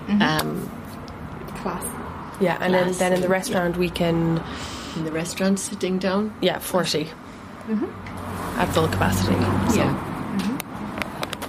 um, 0.10 0.70
class 1.62 1.84
Yeah, 2.40 2.58
and 2.62 2.74
then, 2.74 2.84
Class 2.86 3.00
then 3.00 3.14
in 3.14 3.20
the 3.20 3.26
and- 3.26 3.32
restaurant 3.32 3.78
we 3.78 3.90
can 3.90 4.42
in 4.96 5.06
the 5.06 5.12
restaurant, 5.12 5.60
sitting 5.60 6.00
down. 6.00 6.34
yeah 6.42 6.60
forty 6.60 7.08
at 8.58 8.66
full 8.74 8.88
capacity. 8.88 9.34
So. 9.70 9.76
Yeah. 9.76 9.94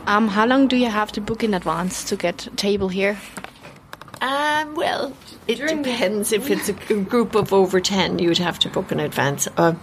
um, 0.07 0.29
how 0.29 0.45
long 0.47 0.69
do 0.69 0.77
you 0.77 0.91
have 0.91 1.11
to 1.13 1.21
book 1.21 1.43
in 1.43 1.55
advance 1.55 2.05
to 2.05 2.17
get 2.17 2.47
a 2.47 2.51
table 2.51 2.89
here? 2.89 3.17
Um, 4.21 4.75
well, 4.75 5.17
it 5.47 5.57
depends. 5.57 6.33
If 6.33 6.51
it's 6.51 6.69
a 6.69 6.73
group 6.73 7.35
of 7.35 7.53
over 7.53 7.81
10, 7.81 8.19
you'd 8.19 8.39
have 8.39 8.59
to 8.61 8.69
book 8.69 8.91
in 8.91 9.01
advance. 9.01 9.49
Uh, 9.57 9.75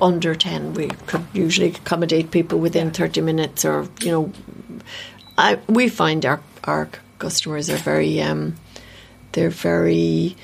under 0.00 0.34
10, 0.34 0.74
we 0.74 0.88
could 0.88 1.26
usually 1.32 1.68
accommodate 1.68 2.30
people 2.30 2.58
within 2.58 2.90
30 2.90 3.20
minutes 3.22 3.64
or, 3.64 3.88
you 4.00 4.10
know, 4.10 4.32
I, 5.36 5.58
we 5.68 5.88
find 5.88 6.24
our, 6.24 6.40
our 6.64 6.88
customers 7.18 7.70
are 7.70 7.76
very, 7.76 8.20
um, 8.20 8.56
they're 9.32 9.50
very 9.50 10.36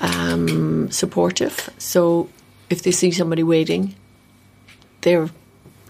um, 0.00 0.90
supportive. 0.90 1.70
So 1.78 2.28
if 2.68 2.82
they 2.82 2.90
see 2.90 3.10
somebody 3.12 3.42
waiting, 3.42 3.94
they're 5.02 5.30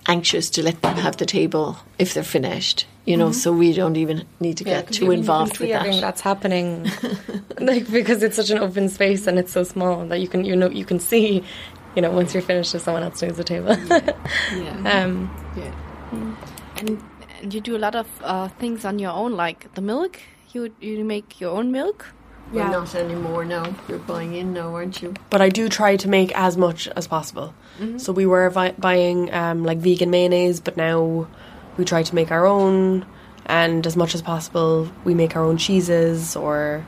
anxious 0.07 0.51
to 0.51 0.63
let 0.63 0.83
them 0.83 0.97
have 0.97 1.17
the 1.17 1.27
table 1.27 1.79
if 1.99 2.15
they're 2.15 2.23
finished. 2.23 2.87
You 3.05 3.17
know, 3.17 3.33
so 3.33 3.53
we 3.53 3.73
don't 3.73 3.97
even 3.97 4.25
need 4.39 4.59
to 4.59 4.65
get 4.65 4.93
too 4.93 5.11
involved 5.11 5.59
with 5.59 5.71
that. 5.71 6.01
that's 6.01 6.21
happening, 6.21 6.89
like 7.59 7.91
because 7.91 8.23
it's 8.23 8.37
such 8.37 8.51
an 8.51 8.59
open 8.59 8.89
space 8.89 9.27
and 9.27 9.41
it's 9.41 9.51
so 9.51 9.65
small 9.65 10.07
that 10.07 10.21
you 10.21 10.29
can 10.29 10.45
you 10.45 10.55
know 10.55 10.71
you 10.71 10.85
can 10.85 11.01
see, 11.01 11.43
you 11.97 12.03
know, 12.03 12.13
once 12.13 12.33
you're 12.33 12.45
finished 12.45 12.77
if 12.77 12.83
someone 12.83 13.03
else 13.03 13.21
needs 13.21 13.37
the 13.37 13.43
table. 13.43 13.77
Yeah. 13.77 15.03
um, 15.05 15.29
yeah. 15.57 15.75
And, 16.77 17.03
and 17.41 17.53
you 17.53 17.61
do 17.61 17.77
a 17.77 17.83
lot 17.83 17.97
of 17.97 18.07
uh, 18.23 18.47
things 18.49 18.85
on 18.85 19.01
your 19.01 19.11
own, 19.11 19.33
like 19.33 19.75
the 19.75 19.83
milk. 19.83 20.21
You 20.53 20.73
you 20.81 21.05
make 21.05 21.41
your 21.41 21.57
own 21.59 21.73
milk. 21.73 22.07
Well, 22.53 22.71
not 22.71 22.95
anymore 22.95 23.45
now. 23.45 23.75
You're 23.89 23.99
buying 23.99 24.35
in 24.35 24.53
now, 24.53 24.75
aren't 24.75 25.03
you? 25.03 25.15
But 25.31 25.41
I 25.41 25.49
do 25.49 25.69
try 25.69 25.97
to 25.97 26.09
make 26.09 26.37
as 26.37 26.57
much 26.57 26.89
as 26.89 27.07
possible. 27.07 27.55
So 27.97 28.13
we 28.13 28.27
were 28.27 28.49
vi- 28.51 28.73
buying 28.79 29.33
um, 29.35 29.65
like 29.65 29.79
vegan 29.79 30.11
mayonnaise, 30.11 30.61
but 30.61 30.77
now 30.77 31.27
we 31.77 31.85
try 31.85 32.03
to 32.03 32.15
make 32.15 32.31
our 32.31 32.47
own. 32.47 33.07
And 33.47 33.85
as 33.87 33.97
much 33.97 34.15
as 34.15 34.23
possible, 34.23 34.89
we 35.05 35.15
make 35.15 35.35
our 35.35 35.43
own 35.43 35.57
cheeses 35.57 36.37
or 36.37 36.87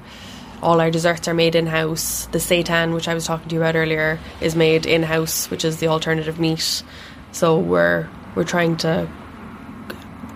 all 0.62 0.80
our 0.80 0.90
desserts 0.90 1.26
are 1.26 1.34
made 1.34 1.54
in 1.56 1.66
house. 1.66 2.26
The 2.26 2.38
seitan, 2.38 2.94
which 2.94 3.08
I 3.08 3.14
was 3.14 3.26
talking 3.26 3.48
to 3.48 3.54
you 3.54 3.60
about 3.60 3.74
earlier, 3.76 4.20
is 4.40 4.54
made 4.54 4.86
in 4.86 5.02
house, 5.02 5.50
which 5.50 5.64
is 5.64 5.78
the 5.78 5.88
alternative 5.88 6.38
meat. 6.38 6.82
So 7.32 7.58
we're 7.58 8.08
we're 8.36 8.44
trying 8.44 8.76
to 8.78 9.08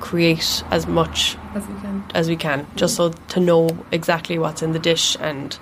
create 0.00 0.62
as 0.70 0.86
much 0.86 1.36
as 1.54 1.66
we 1.66 1.74
can. 1.80 2.04
as 2.14 2.28
we 2.28 2.36
can, 2.36 2.66
just 2.76 2.94
so 2.96 3.10
to 3.28 3.40
know 3.40 3.68
exactly 3.92 4.38
what's 4.38 4.62
in 4.62 4.72
the 4.72 4.78
dish, 4.78 5.16
and 5.20 5.58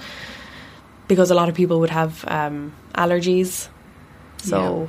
because 1.08 1.30
a 1.30 1.34
lot 1.34 1.48
of 1.48 1.54
people 1.54 1.80
would 1.80 1.90
have 1.90 2.24
um, 2.28 2.72
allergies, 2.94 3.68
so 4.38 4.88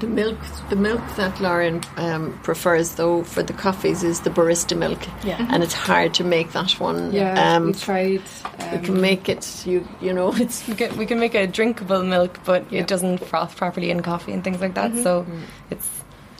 The 0.00 0.06
milk, 0.06 0.38
the 0.70 0.76
milk 0.76 1.00
that 1.16 1.40
Lauren 1.40 1.80
um, 1.96 2.38
prefers 2.42 2.94
though 2.96 3.22
for 3.24 3.42
the 3.42 3.52
coffees 3.54 4.02
is 4.02 4.20
the 4.20 4.30
barista 4.30 4.76
milk, 4.76 4.98
Yeah. 5.24 5.46
and 5.52 5.62
it's 5.62 5.74
hard 5.74 6.12
to 6.14 6.24
make 6.24 6.52
that 6.52 6.72
one. 6.80 7.12
Yeah, 7.12 7.56
um, 7.56 7.66
we 7.66 7.72
tried. 7.72 8.22
we 8.60 8.76
Um, 8.78 8.84
can 8.84 9.00
make 9.00 9.28
it. 9.28 9.62
You 9.66 9.86
you 10.00 10.12
know 10.12 10.34
it's 10.44 10.66
we 10.68 10.74
can, 10.74 10.96
we 10.98 11.06
can 11.06 11.18
make 11.20 11.34
a 11.34 11.46
drinkable 11.46 12.02
milk, 12.02 12.38
but 12.44 12.62
Yeah. 12.70 12.80
it 12.80 12.88
doesn't 12.88 13.18
froth 13.24 13.56
properly 13.56 13.90
in 13.90 14.02
coffee 14.02 14.32
and 14.34 14.42
things 14.44 14.60
like 14.60 14.74
that. 14.74 14.92
So 15.02 15.24
it's 15.70 15.88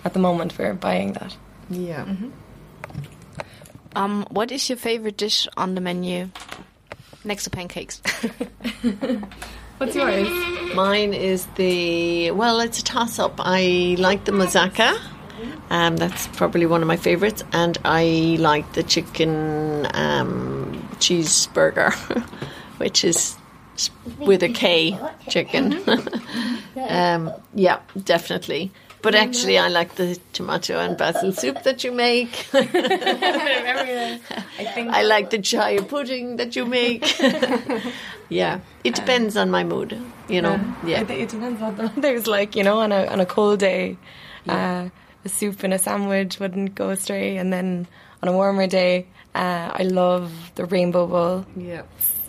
at 0.04 0.12
the 0.12 0.20
moment 0.20 0.58
we're 0.58 0.74
buying 0.74 1.12
that. 1.14 1.36
Yeah. 1.70 2.06
Um, 3.96 4.26
what 4.30 4.50
is 4.50 4.68
your 4.68 4.78
favorite 4.78 5.16
dish 5.16 5.46
on 5.56 5.74
the 5.74 5.80
menu 5.80 6.30
next 7.24 7.44
to 7.44 7.50
pancakes? 7.50 8.00
What's 9.78 9.96
yours? 9.96 10.28
Mine 10.74 11.14
is 11.14 11.46
the 11.56 12.30
well, 12.32 12.60
it's 12.60 12.80
a 12.80 12.84
toss 12.84 13.18
up. 13.18 13.34
I 13.38 13.96
like 13.98 14.24
the 14.24 14.32
moussaka. 14.32 15.00
Um, 15.70 15.96
that's 15.96 16.28
probably 16.28 16.66
one 16.66 16.80
of 16.82 16.88
my 16.88 16.96
favorites, 16.96 17.42
and 17.52 17.76
I 17.84 18.36
like 18.38 18.72
the 18.74 18.82
chicken 18.82 19.86
um, 19.94 20.88
cheeseburger, 20.98 21.92
which 22.78 23.04
is 23.04 23.36
with 24.18 24.42
a 24.42 24.48
K 24.48 24.98
chicken. 25.28 25.82
um, 26.88 27.32
yeah, 27.54 27.80
definitely. 28.04 28.70
But 29.04 29.14
actually, 29.14 29.58
I 29.58 29.68
like 29.68 29.96
the 29.96 30.18
tomato 30.32 30.78
and 30.78 30.96
basil 30.96 31.32
soup 31.32 31.62
that 31.64 31.84
you 31.84 31.92
make. 31.92 32.46
I 32.54 34.18
I 34.58 35.02
like 35.02 35.28
the 35.28 35.38
chai 35.38 35.76
pudding 35.78 36.36
that 36.36 36.56
you 36.56 36.64
make. 36.64 37.04
yeah, 38.30 38.60
it 38.82 38.94
depends 38.94 39.36
on 39.36 39.50
my 39.50 39.62
mood, 39.62 40.00
you 40.26 40.40
know. 40.40 40.58
Yeah. 40.86 41.04
Think 41.04 41.20
it 41.20 41.28
depends 41.28 41.60
on 41.60 41.76
the 41.76 41.92
weather's 41.94 42.26
like. 42.36 42.56
You 42.56 42.64
know, 42.64 42.78
on 42.80 42.92
a 42.92 43.04
on 43.06 43.20
a 43.20 43.26
cold 43.26 43.58
day, 43.60 43.98
uh, 44.48 44.88
a 45.22 45.28
soup 45.28 45.62
and 45.62 45.74
a 45.74 45.78
sandwich 45.78 46.40
wouldn't 46.40 46.74
go 46.74 46.88
astray. 46.88 47.36
And 47.36 47.52
then 47.52 47.86
on 48.22 48.30
a 48.30 48.32
warmer 48.32 48.66
day, 48.66 49.06
uh, 49.34 49.68
I 49.74 49.82
love 49.82 50.32
the 50.54 50.64
rainbow 50.64 51.06
bowl. 51.06 51.44
Yeah. 51.56 51.82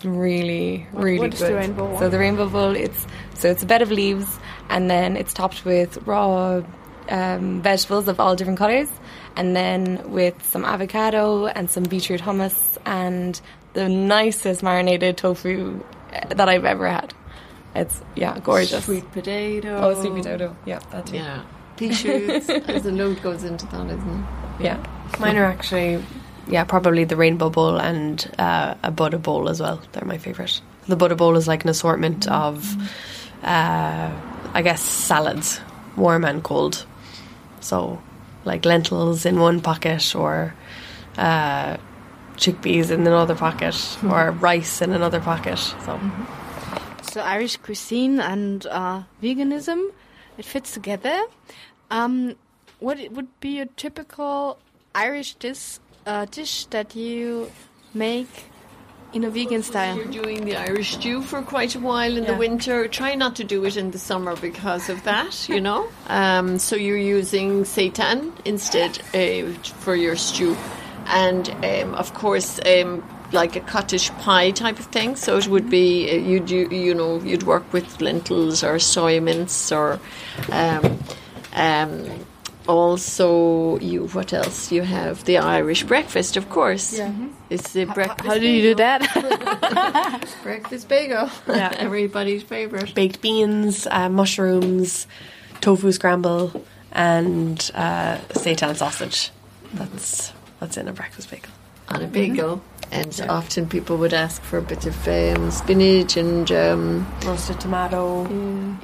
Really, 0.04 0.86
really 0.92 1.18
what 1.18 1.34
is 1.34 1.40
good. 1.40 1.50
the 1.50 1.54
rainbow 1.54 1.90
one? 1.90 1.98
So 1.98 2.08
the 2.08 2.18
rainbow 2.18 2.48
bowl, 2.48 2.76
it's 2.76 3.06
so 3.34 3.50
it's 3.50 3.62
a 3.62 3.66
bed 3.66 3.82
of 3.82 3.90
leaves, 3.90 4.38
and 4.68 4.90
then 4.90 5.16
it's 5.16 5.32
topped 5.32 5.64
with 5.64 5.98
raw 6.06 6.62
um, 7.08 7.62
vegetables 7.62 8.08
of 8.08 8.20
all 8.20 8.36
different 8.36 8.58
colors, 8.58 8.88
and 9.36 9.54
then 9.54 10.10
with 10.10 10.34
some 10.50 10.64
avocado 10.64 11.46
and 11.46 11.70
some 11.70 11.84
beetroot 11.84 12.20
hummus 12.20 12.78
and 12.84 13.40
the 13.74 13.88
nicest 13.88 14.62
marinated 14.62 15.16
tofu 15.16 15.82
uh, 16.12 16.34
that 16.34 16.48
I've 16.48 16.64
ever 16.64 16.88
had. 16.88 17.14
It's 17.74 18.00
yeah, 18.14 18.38
gorgeous. 18.38 18.86
Sweet 18.86 19.10
potato. 19.12 19.76
Oh, 19.82 20.00
sweet 20.00 20.22
potato. 20.22 20.56
Yeah, 20.64 20.78
that 20.92 21.06
too. 21.06 21.16
Yeah. 21.16 21.44
Pea 21.76 21.92
shoots. 21.92 22.46
There's 22.46 22.86
a 22.86 22.90
load 22.90 23.20
goes 23.22 23.44
into 23.44 23.66
that, 23.66 23.86
isn't 23.86 24.08
it? 24.08 24.24
Yeah. 24.60 24.82
Mine 25.20 25.36
are 25.36 25.44
actually, 25.44 26.02
yeah, 26.48 26.64
probably 26.64 27.04
the 27.04 27.16
rainbow 27.16 27.50
bowl 27.50 27.78
and 27.78 28.30
uh, 28.38 28.74
a 28.82 28.90
Buddha 28.90 29.18
bowl 29.18 29.48
as 29.48 29.60
well. 29.60 29.80
They're 29.92 30.04
my 30.04 30.18
favourite. 30.18 30.60
The 30.86 30.96
Buddha 30.96 31.16
bowl 31.16 31.36
is 31.36 31.48
like 31.48 31.64
an 31.64 31.70
assortment 31.70 32.28
of, 32.28 32.64
uh, 33.42 34.10
I 34.54 34.62
guess, 34.62 34.80
salads, 34.80 35.60
warm 35.96 36.24
and 36.24 36.42
cold. 36.42 36.86
So, 37.60 38.00
like 38.44 38.64
lentils 38.64 39.26
in 39.26 39.40
one 39.40 39.60
pocket, 39.60 40.14
or 40.14 40.54
uh, 41.18 41.76
chickpeas 42.36 42.90
in 42.90 43.00
another 43.06 43.34
pocket, 43.34 43.74
or 44.04 44.30
rice 44.30 44.80
in 44.80 44.92
another 44.92 45.20
pocket. 45.20 45.58
So, 45.58 46.00
So 47.02 47.22
Irish 47.22 47.56
cuisine 47.56 48.20
and 48.20 48.64
uh, 48.66 49.02
veganism, 49.22 49.90
it 50.38 50.44
fits 50.44 50.72
together. 50.72 51.24
Um, 51.90 52.36
what 52.78 52.98
would 53.10 53.40
be 53.40 53.58
a 53.58 53.66
typical 53.66 54.58
Irish 54.94 55.34
dish, 55.34 55.78
uh, 56.06 56.24
dish 56.26 56.66
that 56.66 56.94
you 56.96 57.50
make 57.92 58.46
in 59.12 59.24
a 59.24 59.30
vegan 59.30 59.62
style? 59.62 59.96
You're 59.96 60.22
doing 60.22 60.44
the 60.44 60.56
Irish 60.56 60.94
stew 60.94 61.22
for 61.22 61.42
quite 61.42 61.74
a 61.74 61.80
while 61.80 62.16
in 62.16 62.24
the 62.24 62.36
winter. 62.36 62.86
Try 62.88 63.14
not 63.14 63.36
to 63.36 63.44
do 63.44 63.64
it 63.64 63.76
in 63.76 63.90
the 63.90 63.98
summer 63.98 64.36
because 64.36 64.88
of 64.88 65.02
that, 65.04 65.48
you 65.48 65.60
know. 65.60 65.88
Um, 66.08 66.58
so 66.60 66.76
you're 66.76 66.96
using 66.96 67.64
seitan 67.64 68.32
instead 68.44 69.00
uh, 69.12 69.52
for 69.80 69.96
your 69.96 70.14
stew, 70.14 70.56
and 71.06 71.48
um, 71.64 71.94
of 71.94 72.14
course. 72.14 72.60
Um, 72.64 73.02
like 73.32 73.56
a 73.56 73.60
cottage 73.60 74.10
pie 74.18 74.52
type 74.52 74.78
of 74.78 74.86
thing, 74.86 75.16
so 75.16 75.36
it 75.36 75.48
would 75.48 75.68
be 75.68 76.08
uh, 76.08 76.14
you'd 76.14 76.48
you, 76.48 76.68
you 76.68 76.94
know 76.94 77.20
you'd 77.22 77.42
work 77.42 77.72
with 77.72 78.00
lentils 78.00 78.62
or 78.62 78.78
soy 78.78 79.18
mince 79.18 79.72
or 79.72 79.98
um, 80.52 81.00
um, 81.54 82.25
also 82.68 83.78
you 83.78 84.06
what 84.08 84.32
else 84.32 84.72
you 84.72 84.82
have 84.82 85.24
the 85.24 85.38
Irish 85.38 85.84
breakfast 85.84 86.36
of 86.36 86.48
course 86.50 86.98
yeah. 86.98 87.12
it's 87.50 87.72
the 87.72 87.84
breakfast 87.84 88.26
How 88.26 88.38
do 88.38 88.46
you 88.46 88.62
do 88.62 88.74
that? 88.76 89.00
breakfast 90.42 90.88
bagel 90.88 91.30
Yeah. 91.46 91.72
everybody's 91.78 92.42
favorite 92.42 92.94
baked 92.94 93.20
beans, 93.20 93.86
uh, 93.90 94.08
mushrooms, 94.08 95.06
tofu 95.60 95.92
scramble, 95.92 96.64
and 96.92 97.58
uh, 97.74 98.18
seitan 98.30 98.76
sausage. 98.76 99.30
That's 99.74 100.32
that's 100.60 100.76
in 100.76 100.88
a 100.88 100.92
breakfast 100.92 101.30
bagel. 101.30 101.52
On 101.88 102.02
a 102.02 102.06
bagel 102.06 102.62
and 102.92 103.24
often 103.28 103.68
people 103.68 103.96
would 103.96 104.14
ask 104.14 104.40
for 104.42 104.58
a 104.58 104.62
bit 104.62 104.86
of 104.86 105.08
um, 105.08 105.50
spinach 105.50 106.16
and 106.16 106.50
um, 106.52 107.06
Roasted 107.24 107.58
tomato, 107.60 108.28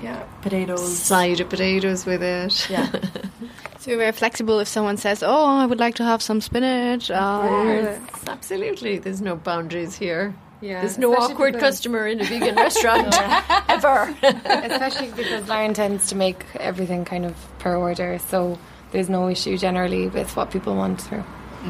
yeah, 0.03 0.23
potatoes. 0.43 0.99
side 0.99 1.41
of 1.41 1.49
potatoes 1.49 2.05
with 2.05 2.23
it. 2.23 2.69
Yeah. 2.69 2.91
so 3.79 3.91
you're 3.91 3.99
very 3.99 4.11
flexible 4.13 4.59
if 4.59 4.67
someone 4.69 4.97
says, 4.97 5.23
"Oh, 5.23 5.47
I 5.47 5.67
would 5.67 5.79
like 5.79 5.95
to 5.97 6.05
have 6.05 6.21
some 6.23 6.41
spinach." 6.41 7.11
Uh, 7.11 7.43
Yes, 7.45 8.01
absolutely. 8.27 8.99
There's 8.99 9.21
no 9.21 9.37
boundaries 9.37 9.95
here. 9.97 10.35
Yeah, 10.61 10.81
there's 10.81 10.99
no 10.99 11.13
especially 11.13 11.35
awkward 11.35 11.53
because- 11.55 11.75
customer 11.77 12.07
in 12.09 12.21
a 12.21 12.25
vegan 12.33 12.55
restaurant. 12.57 13.15
Ever. 13.69 14.15
Especially 14.23 15.11
because 15.13 15.49
Lauren 15.49 15.75
tends 15.75 16.09
to 16.09 16.17
make 16.17 16.45
everything 16.59 17.05
kind 17.05 17.25
of 17.25 17.35
per 17.61 17.77
order, 17.77 18.19
so 18.29 18.59
there's 18.91 19.09
no 19.09 19.29
issue 19.29 19.57
generally 19.59 20.09
with 20.09 20.35
what 20.37 20.51
people 20.51 20.75
want 20.77 21.01
through. 21.01 21.25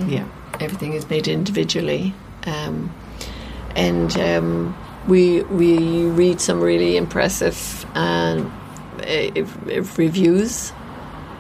Yeah, 0.07 0.27
everything 0.63 0.95
is 0.95 1.09
made 1.11 1.29
individually, 1.29 2.15
um, 2.47 2.93
and 3.77 4.17
um, 4.19 4.77
we 5.09 5.43
we 5.43 6.05
read 6.07 6.41
some 6.41 6.61
really 6.61 6.97
impressive 6.97 7.87
uh, 7.95 8.43
reviews, 9.97 10.73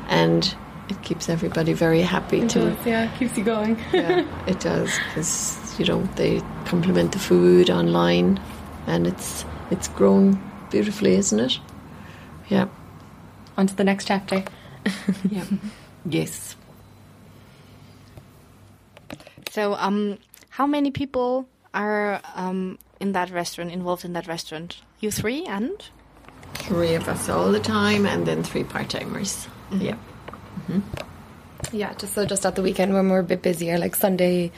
and 0.08 0.54
it 0.88 1.00
keeps 1.02 1.28
everybody 1.28 1.72
very 1.72 2.02
happy 2.02 2.46
too. 2.46 2.76
yeah, 2.84 3.06
keeps 3.18 3.36
you 3.36 3.44
going. 3.44 3.78
yeah, 3.92 4.26
it 4.46 4.60
does 4.60 4.90
because 5.08 5.78
you 5.78 5.86
know 5.86 6.02
they 6.16 6.40
compliment 6.64 7.12
the 7.12 7.18
food 7.18 7.70
online, 7.70 8.40
and 8.86 9.06
it's 9.06 9.44
it's 9.70 9.88
grown 9.88 10.38
beautifully, 10.70 11.14
isn't 11.14 11.38
it? 11.40 11.58
Yeah. 12.48 12.66
On 13.56 13.66
to 13.66 13.76
the 13.76 13.84
next 13.84 14.06
chapter. 14.06 14.44
Yeah. 15.30 15.44
yes. 16.04 16.56
So, 19.52 19.74
um, 19.74 20.16
how 20.48 20.66
many 20.66 20.90
people 20.90 21.46
are 21.74 22.22
um, 22.34 22.78
in 23.00 23.12
that 23.12 23.30
restaurant, 23.30 23.70
involved 23.70 24.02
in 24.02 24.14
that 24.14 24.26
restaurant? 24.26 24.80
You 24.98 25.10
three 25.10 25.44
and 25.44 25.76
Three 26.54 26.94
of 26.94 27.06
us 27.06 27.28
all 27.28 27.52
the 27.52 27.60
time, 27.60 28.06
and 28.06 28.26
then 28.26 28.42
three 28.42 28.64
part 28.64 28.88
timers. 28.88 29.46
Yeah. 29.70 29.96
Yeah, 31.70 31.92
just 31.94 32.14
so 32.14 32.24
just 32.24 32.46
at 32.46 32.54
the 32.54 32.62
weekend 32.62 32.94
when 32.94 33.10
we're 33.10 33.20
a 33.20 33.24
bit 33.24 33.42
busier, 33.42 33.76
like 33.76 33.94
Sunday, 33.94 34.52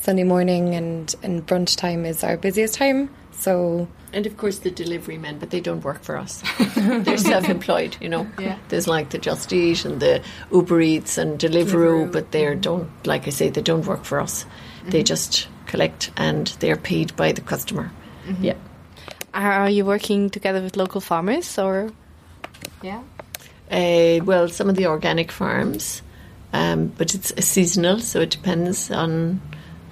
Sunday 0.00 0.24
morning 0.24 0.74
and 0.74 1.14
and 1.22 1.46
brunch 1.46 1.76
time 1.76 2.06
is 2.06 2.24
our 2.24 2.38
busiest 2.38 2.74
time. 2.74 3.10
So 3.38 3.88
And 4.12 4.26
of 4.26 4.36
course, 4.36 4.58
the 4.58 4.70
delivery 4.70 5.18
men, 5.18 5.38
but 5.38 5.50
they 5.50 5.60
don't 5.60 5.84
work 5.84 6.02
for 6.02 6.16
us. 6.16 6.42
They're 6.76 7.16
self-employed, 7.16 7.96
you 8.00 8.08
know. 8.08 8.26
Yeah. 8.38 8.58
There's 8.68 8.88
like 8.88 9.10
the 9.10 9.18
Just 9.18 9.52
Eat 9.52 9.84
and 9.84 10.00
the 10.00 10.22
Uber 10.50 10.80
Eats 10.80 11.18
and 11.18 11.38
Deliveroo, 11.38 12.10
but 12.10 12.32
they 12.32 12.54
don't, 12.54 12.88
like 13.06 13.26
I 13.26 13.30
say, 13.30 13.50
they 13.50 13.62
don't 13.62 13.86
work 13.86 14.04
for 14.04 14.20
us. 14.20 14.44
They 14.86 15.02
just 15.02 15.48
collect 15.66 16.10
and 16.16 16.46
they're 16.60 16.76
paid 16.76 17.14
by 17.14 17.32
the 17.32 17.42
customer. 17.42 17.90
Yeah. 18.40 18.56
are 19.34 19.68
you 19.70 19.84
working 19.84 20.30
together 20.30 20.62
with 20.62 20.76
local 20.76 21.00
farmers 21.00 21.58
or? 21.58 21.92
Yeah. 22.82 23.02
Uh, 23.70 24.24
well, 24.24 24.48
some 24.48 24.70
of 24.70 24.76
the 24.76 24.86
organic 24.86 25.30
farms, 25.30 26.02
um, 26.54 26.86
but 26.96 27.14
it's 27.14 27.32
seasonal, 27.44 28.00
so 28.00 28.20
it 28.20 28.30
depends 28.30 28.90
on 28.90 29.40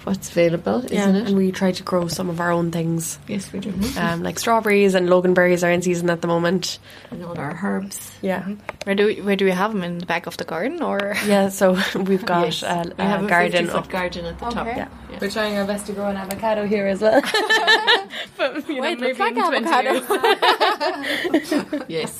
what's 0.06 0.30
available, 0.30 0.78
isn't 0.84 0.92
yeah, 0.92 1.08
it? 1.08 1.26
and 1.28 1.36
we 1.36 1.50
try 1.50 1.72
to 1.72 1.82
grow 1.82 2.06
some 2.06 2.30
of 2.30 2.38
our 2.40 2.52
own 2.52 2.70
things, 2.70 3.18
yes, 3.26 3.52
we 3.52 3.58
do. 3.58 3.72
um, 3.98 4.22
like 4.22 4.38
strawberries 4.38 4.94
and 4.94 5.08
loganberries 5.08 5.66
are 5.66 5.70
in 5.72 5.82
season 5.82 6.08
at 6.10 6.20
the 6.20 6.28
moment. 6.28 6.78
And 7.10 7.24
all 7.24 7.36
our 7.36 7.58
herbs. 7.62 8.12
Yeah, 8.22 8.46
Where 8.84 8.94
do 8.94 9.06
we, 9.06 9.20
where 9.20 9.34
do 9.34 9.44
we 9.44 9.50
have 9.50 9.72
them 9.72 9.82
in 9.82 9.98
the 9.98 10.06
back 10.06 10.26
of 10.26 10.36
the 10.36 10.44
garden 10.44 10.80
or? 10.80 11.16
yeah. 11.26 11.48
So 11.48 11.76
we've 11.96 12.24
got 12.24 12.44
Yes. 12.46 12.62
a, 12.62 12.92
we 12.96 13.02
have 13.04 13.22
a 13.22 13.26
a 13.26 13.28
garden 13.28 13.64
50 13.66 13.76
up. 13.78 13.84
foot 13.84 13.92
garden 13.92 14.24
at 14.26 14.38
the 14.38 14.44
top. 14.46 14.66
Okay. 14.68 14.76
Yeah. 14.76 14.88
we're 15.20 15.30
trying 15.30 15.56
our 15.58 15.66
best 15.66 15.86
to 15.86 15.92
grow 15.92 16.06
an 16.06 16.16
avocado 16.16 16.66
here 16.66 16.86
as 16.86 17.00
well. 17.00 17.20
but, 18.36 18.68
you 18.68 18.76
know, 18.76 18.82
Wait, 18.82 19.00
maybe 19.00 19.18
looks 19.18 19.18
like 19.18 19.36
in 19.36 19.66
avocado. 19.66 21.84
Yes. 21.88 22.16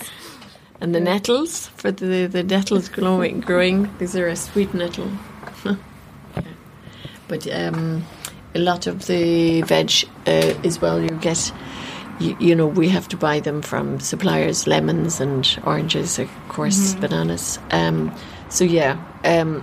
And 0.80 0.94
the 0.94 1.00
nettles 1.00 1.68
for 1.68 1.90
the 1.90 2.26
the 2.26 2.42
nettles 2.42 2.88
growing 2.90 3.40
growing. 3.40 3.88
These 3.98 4.14
are 4.16 4.26
a 4.28 4.36
sweet 4.36 4.74
nettle. 4.74 5.08
Yeah. 7.28 7.38
But 7.38 7.74
um, 7.74 8.04
a 8.54 8.58
lot 8.58 8.86
of 8.86 9.06
the 9.06 9.62
veg 9.62 9.92
uh, 10.26 10.54
as 10.64 10.80
well. 10.80 11.00
You 11.00 11.10
get. 11.10 11.52
You, 12.18 12.34
you 12.40 12.54
know, 12.54 12.66
we 12.66 12.88
have 12.88 13.08
to 13.08 13.16
buy 13.18 13.40
them 13.40 13.60
from 13.60 14.00
suppliers, 14.00 14.66
lemons 14.66 15.20
and 15.20 15.46
oranges, 15.66 16.18
of 16.18 16.30
course, 16.48 16.94
bananas. 16.94 17.58
Um, 17.70 18.10
so 18.48 18.64
yeah, 18.64 18.96
um, 19.22 19.62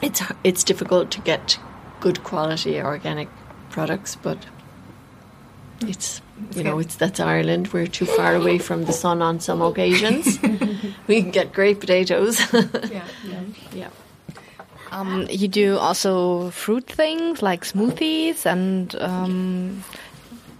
it's 0.00 0.22
it's 0.44 0.62
difficult 0.62 1.10
to 1.12 1.20
get 1.20 1.58
good 2.00 2.22
quality 2.22 2.80
organic 2.80 3.28
products, 3.70 4.14
but 4.14 4.38
it's 5.80 6.20
you 6.54 6.62
know 6.62 6.78
it's 6.78 6.96
that's 6.96 7.20
Ireland. 7.20 7.68
We're 7.72 7.86
too 7.86 8.06
far 8.06 8.34
away 8.34 8.58
from 8.58 8.84
the 8.84 8.92
sun 8.92 9.22
on 9.22 9.40
some 9.40 9.62
occasions. 9.62 10.38
we 11.08 11.22
can 11.22 11.30
get 11.30 11.52
great 11.52 11.80
potatoes. 11.80 12.40
Yeah. 12.90 13.04
yeah. 13.74 13.90
Um, 14.90 15.26
you 15.30 15.48
do 15.48 15.76
also 15.78 16.50
fruit 16.50 16.86
things 16.86 17.42
like 17.42 17.64
smoothies 17.64 18.46
and 18.46 18.94
um, 18.96 19.84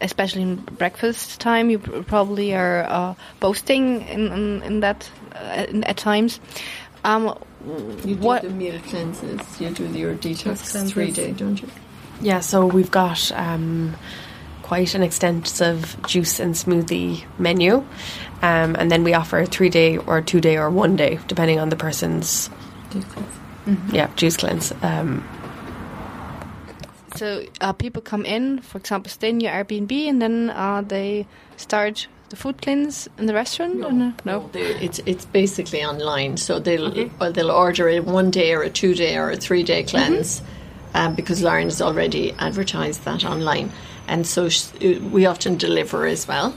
especially 0.00 0.42
in 0.42 0.56
breakfast 0.56 1.40
time 1.40 1.70
you 1.70 1.78
pr- 1.78 2.02
probably 2.02 2.54
are 2.54 2.84
uh, 2.84 3.14
boasting 3.40 4.02
in, 4.08 4.30
in, 4.32 4.62
in 4.62 4.80
that 4.80 5.10
uh, 5.34 5.66
in, 5.68 5.84
at 5.84 5.96
times. 5.96 6.40
Um, 7.04 7.36
You 8.04 8.14
do 8.16 8.20
What- 8.26 8.42
the 8.42 8.50
meal 8.50 8.78
cleanses. 8.88 9.40
You 9.60 9.70
do 9.70 9.84
your 9.86 10.14
detox 10.14 10.70
cleanses. 10.70 10.92
three 10.92 11.10
day, 11.10 11.32
don't 11.32 11.60
you? 11.60 11.68
Yeah, 12.20 12.40
so 12.40 12.66
we've 12.66 12.90
got 12.90 13.30
um, 13.32 13.96
quite 14.62 14.94
an 14.94 15.02
extensive 15.02 15.96
juice 16.06 16.38
and 16.40 16.54
smoothie 16.54 17.24
menu. 17.38 17.84
Um, 18.42 18.76
and 18.78 18.90
then 18.90 19.04
we 19.04 19.14
offer 19.14 19.38
a 19.38 19.46
three 19.46 19.70
day 19.70 19.96
or 19.96 20.20
two 20.20 20.40
day 20.40 20.58
or 20.58 20.68
one 20.70 20.96
day, 20.96 21.18
depending 21.28 21.58
on 21.60 21.68
the 21.70 21.76
person's 21.76 22.50
yeah 23.92 24.08
juice 24.16 24.36
cleanse. 24.36 24.72
Um, 24.82 25.22
so 27.16 27.42
uh, 27.60 27.72
people 27.72 28.02
come 28.02 28.24
in, 28.24 28.60
for 28.60 28.78
example, 28.78 29.10
stay 29.10 29.30
in 29.30 29.40
your 29.40 29.50
Airbnb, 29.52 29.90
and 30.08 30.20
then 30.22 30.50
uh, 30.50 30.82
they 30.86 31.26
start 31.56 32.06
the 32.28 32.36
food 32.36 32.60
cleanse 32.62 33.08
in 33.18 33.26
the 33.26 33.34
restaurant. 33.34 33.82
or 33.84 33.90
No, 33.92 34.12
no. 34.24 34.48
They- 34.52 34.76
It's 34.84 35.00
it's 35.06 35.24
basically 35.24 35.82
online, 35.84 36.36
so 36.36 36.60
they'll 36.60 37.08
well, 37.18 37.32
they'll 37.32 37.50
order 37.50 37.88
a 37.88 38.00
one 38.00 38.30
day 38.30 38.52
or 38.54 38.62
a 38.62 38.70
two 38.70 38.94
day 38.94 39.16
or 39.16 39.30
a 39.30 39.36
three 39.36 39.62
day 39.64 39.82
cleanse, 39.82 40.42
um, 40.94 41.14
because 41.14 41.42
Lauren 41.42 41.64
has 41.68 41.80
already 41.82 42.32
advertised 42.38 43.04
that 43.04 43.24
online, 43.24 43.70
and 44.06 44.26
so 44.26 44.48
sh- 44.48 44.66
uh, 44.84 45.00
we 45.10 45.26
often 45.26 45.56
deliver 45.56 46.06
as 46.06 46.28
well, 46.28 46.54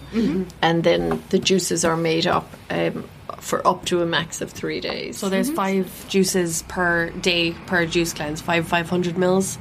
and 0.61 0.83
then 0.83 1.21
the 1.29 1.39
juices 1.39 1.85
are 1.85 1.97
made 1.97 2.27
up 2.27 2.45
um, 2.69 3.05
for 3.41 3.65
up 3.67 3.83
to 3.85 4.01
a 4.01 4.05
max 4.05 4.39
of 4.39 4.51
three 4.51 4.79
days. 4.79 5.17
so 5.17 5.27
there's 5.27 5.49
five 5.49 6.05
juices 6.07 6.61
per 6.69 7.09
day 7.09 7.51
per 7.65 7.85
juice 7.85 8.13
cleanse, 8.13 8.39
five 8.39 8.67
500 8.67 9.17
mils. 9.17 9.57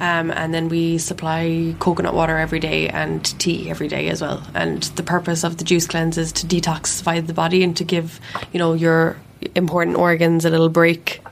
Um, 0.00 0.30
and 0.30 0.52
then 0.52 0.68
we 0.68 0.98
supply 0.98 1.74
coconut 1.78 2.14
water 2.14 2.36
every 2.36 2.60
day 2.60 2.88
and 2.88 3.24
tea 3.40 3.70
every 3.70 3.88
day 3.88 4.08
as 4.08 4.20
well. 4.20 4.42
And 4.52 4.82
the 4.82 5.02
purpose 5.02 5.44
of 5.44 5.56
the 5.56 5.64
juice 5.64 5.86
cleanse 5.86 6.18
is 6.18 6.32
to 6.32 6.46
detoxify 6.46 7.24
the 7.26 7.32
body 7.32 7.62
and 7.62 7.76
to 7.76 7.84
give, 7.84 8.20
you 8.52 8.58
know, 8.58 8.74
your 8.74 9.16
important 9.54 9.96
organs 9.96 10.44
a 10.44 10.50
little 10.50 10.68
break. 10.68 11.22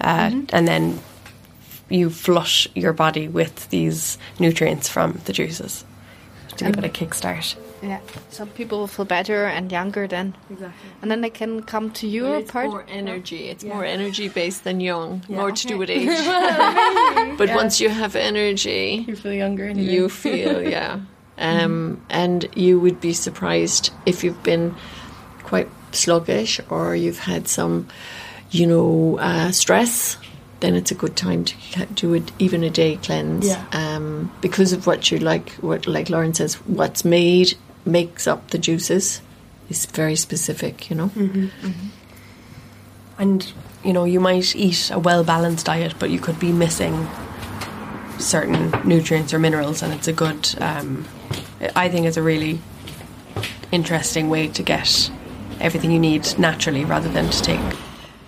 Uh, 0.00 0.30
And 0.52 0.66
then 0.68 1.00
you 1.90 2.08
flush 2.08 2.68
your 2.74 2.92
body 2.92 3.28
with 3.28 3.68
these 3.70 4.16
nutrients 4.38 4.88
from 4.88 5.20
the 5.24 5.32
juices 5.32 5.84
to 6.56 6.64
give 6.64 6.78
it 6.78 6.84
a 6.84 6.88
kickstart. 6.88 7.56
Yeah. 7.86 8.00
Some 8.30 8.48
people 8.48 8.78
will 8.78 8.86
feel 8.86 9.04
better 9.04 9.44
and 9.46 9.70
younger 9.70 10.06
then. 10.08 10.34
Exactly. 10.50 10.90
And 11.02 11.10
then 11.10 11.20
they 11.20 11.30
can 11.30 11.62
come 11.62 11.90
to 11.92 12.06
your 12.06 12.36
it's 12.36 12.50
part. 12.50 12.68
more 12.70 12.84
energy. 12.88 13.48
It's 13.48 13.64
more 13.64 13.84
energy 13.84 14.28
based 14.28 14.64
than 14.64 14.80
young. 14.80 15.22
Yeah. 15.28 15.36
More 15.38 15.52
to 15.52 15.66
do 15.66 15.78
with 15.78 15.90
age. 15.90 16.08
but 17.38 17.48
once 17.54 17.80
you 17.80 17.88
have 17.90 18.16
energy, 18.16 19.04
You 19.08 19.16
feel 19.16 19.32
younger 19.32 19.64
anyway. 19.68 19.92
you 19.92 20.08
feel 20.08 20.62
yeah 20.76 21.00
um, 21.38 22.00
and 22.10 22.46
you 22.54 22.78
would 22.80 23.00
be 23.00 23.12
surprised 23.12 23.90
if 24.06 24.22
you've 24.22 24.42
been 24.42 24.74
quite 25.42 25.68
sluggish 25.92 26.60
or 26.70 26.94
you've 26.94 27.18
had 27.20 27.48
some 27.48 27.86
you 28.50 28.66
know 28.66 29.18
uh, 29.18 29.50
stress 29.50 30.16
then 30.60 30.74
it's 30.76 30.90
a 30.90 30.94
good 30.94 31.16
time 31.16 31.44
to 31.44 31.54
do 31.94 32.14
it 32.14 32.30
even 32.38 32.62
a 32.64 32.70
day 32.70 32.96
cleanse 32.96 33.46
Yeah. 33.48 33.64
um, 33.72 34.30
because 34.40 34.72
of 34.72 34.86
what 34.86 35.10
you 35.10 35.18
like 35.18 35.50
what 35.60 35.86
like 35.86 36.08
Lauren 36.08 36.34
says 36.34 36.54
what's 36.66 37.04
made 37.04 37.54
makes 37.84 38.26
up 38.26 38.50
the 38.50 38.58
juices 38.58 39.20
is 39.68 39.86
very 39.86 40.16
specific 40.16 40.90
you 40.90 40.96
know 40.96 41.10
And 43.16 43.52
you 43.84 43.92
know, 43.92 44.04
you 44.04 44.18
might 44.18 44.56
eat 44.56 44.90
a 44.90 44.98
well 44.98 45.24
balanced 45.24 45.66
diet, 45.66 45.94
but 45.98 46.10
you 46.10 46.18
could 46.18 46.38
be 46.40 46.52
missing 46.52 47.06
certain 48.18 48.72
nutrients 48.84 49.32
or 49.34 49.38
minerals, 49.38 49.82
and 49.82 49.92
it's 49.92 50.08
a 50.08 50.12
good. 50.12 50.54
Um, 50.60 51.06
I 51.76 51.88
think 51.88 52.06
it's 52.06 52.16
a 52.16 52.22
really 52.22 52.60
interesting 53.70 54.30
way 54.30 54.48
to 54.48 54.62
get 54.62 55.10
everything 55.60 55.92
you 55.92 56.00
need 56.00 56.38
naturally, 56.38 56.84
rather 56.84 57.08
than 57.08 57.30
to 57.30 57.42
take. 57.42 57.60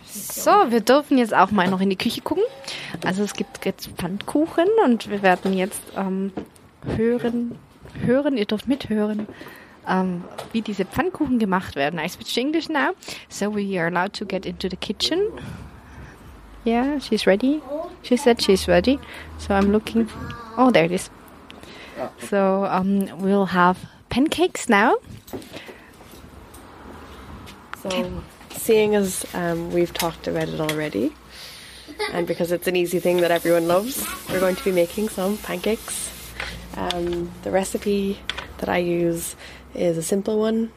So, 0.05 0.71
wir 0.71 0.81
dürfen 0.81 1.19
jetzt 1.19 1.35
auch 1.35 1.51
mal 1.51 1.69
noch 1.69 1.81
in 1.81 1.91
die 1.91 1.97
Küche 1.97 2.21
gucken. 2.21 2.45
Also 3.05 3.25
es 3.25 3.35
gibt 3.35 3.65
jetzt 3.65 3.89
Pfannkuchen 3.97 4.69
und 4.85 5.11
wir 5.11 5.23
werden 5.23 5.53
jetzt 5.53 5.83
ähm, 5.97 6.33
hören, 6.97 7.59
hören, 8.01 8.37
ihr 8.37 8.47
dürft 8.47 8.69
mithören, 8.69 9.27
ähm, 9.89 10.25
wie 10.53 10.63
diese 10.63 10.85
Pfannkuchen 10.85 11.39
gemacht 11.39 11.77
werden. 11.77 11.99
I 11.99 12.09
switch 12.09 12.35
to 12.35 12.41
English 12.41 12.69
now. 12.69 12.91
So 13.29 13.51
we 13.51 13.79
are 13.79 13.89
allowed 13.89 14.13
to 14.15 14.25
get 14.25 14.47
into 14.47 14.69
the 14.69 14.77
kitchen. 14.77 15.21
Yeah, 16.65 16.99
she's 16.99 17.27
ready. 17.27 17.61
She 18.03 18.17
said 18.17 18.43
she's 18.43 18.67
ready. 18.67 18.99
So 19.39 19.55
I'm 19.55 19.71
looking. 19.71 20.09
Oh, 20.57 20.71
there 20.71 20.85
it 20.85 20.93
is. 20.93 21.11
So 22.29 22.65
um, 22.67 23.07
we'll 23.21 23.47
have 23.47 23.79
pancakes 24.09 24.69
now. 24.69 24.97
So, 27.83 28.23
seeing 28.51 28.95
as 28.95 29.25
um, 29.35 29.71
we've 29.73 29.93
talked 29.93 30.27
about 30.27 30.49
it 30.49 30.61
already, 30.61 31.13
and 32.13 32.27
because 32.27 32.51
it's 32.51 32.67
an 32.67 32.75
easy 32.75 32.99
thing 32.99 33.19
that 33.19 33.31
everyone 33.31 33.69
loves, 33.69 34.05
we're 34.29 34.41
going 34.41 34.57
to 34.57 34.65
be 34.65 34.73
making 34.73 35.09
some 35.09 35.39
pancakes. 35.39 36.16
Um, 36.77 37.31
the 37.43 37.51
recipe 37.51 38.19
that 38.59 38.69
I 38.69 38.79
use 38.79 39.35
is 39.75 39.97
a 39.97 40.03
simple 40.03 40.39
one. 40.39 40.73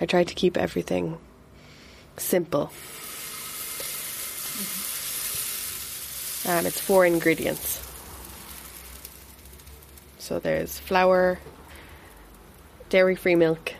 I 0.00 0.06
try 0.06 0.24
to 0.24 0.34
keep 0.34 0.56
everything 0.56 1.18
simple. 2.16 2.70
Um, 6.44 6.66
it's 6.66 6.80
four 6.80 7.06
ingredients. 7.06 7.80
So 10.18 10.38
there's 10.38 10.78
flour, 10.78 11.38
dairy 12.90 13.14
free 13.14 13.36
milk, 13.36 13.74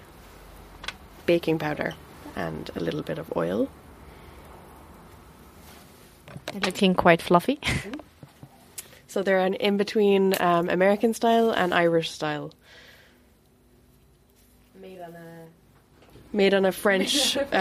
baking 1.26 1.58
powder, 1.58 1.94
and 2.34 2.70
a 2.76 2.80
little 2.80 3.02
bit 3.02 3.18
of 3.18 3.32
oil. 3.36 3.68
They're 6.46 6.60
looking 6.60 6.94
quite 6.94 7.20
fluffy. 7.20 7.60
So 9.12 9.22
they're 9.22 9.40
an 9.40 9.52
in 9.52 9.76
between 9.76 10.32
um, 10.40 10.70
American 10.70 11.12
style 11.12 11.50
and 11.50 11.74
Irish 11.74 12.10
style. 12.10 12.50
Made 14.80 15.02
on 15.02 15.14
a 15.14 16.34
made 16.34 16.54
on 16.54 16.64
a 16.64 16.72
French 16.72 17.36
uh, 17.36 17.42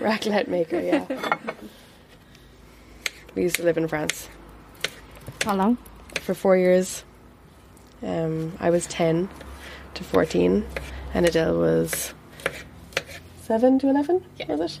raclette 0.00 0.48
maker. 0.48 0.80
Yeah, 0.80 1.06
we 3.36 3.42
used 3.42 3.54
to 3.56 3.62
live 3.62 3.78
in 3.78 3.86
France 3.86 4.28
How 5.44 5.54
long? 5.54 5.78
for 6.16 6.34
four 6.34 6.56
years. 6.56 7.04
Um, 8.02 8.52
I 8.58 8.70
was 8.70 8.88
ten 8.88 9.28
to 9.94 10.02
fourteen, 10.02 10.66
and 11.14 11.24
Edel 11.24 11.56
was 11.60 12.14
seven 13.42 13.78
to 13.78 13.88
eleven. 13.88 14.24
Was 14.48 14.80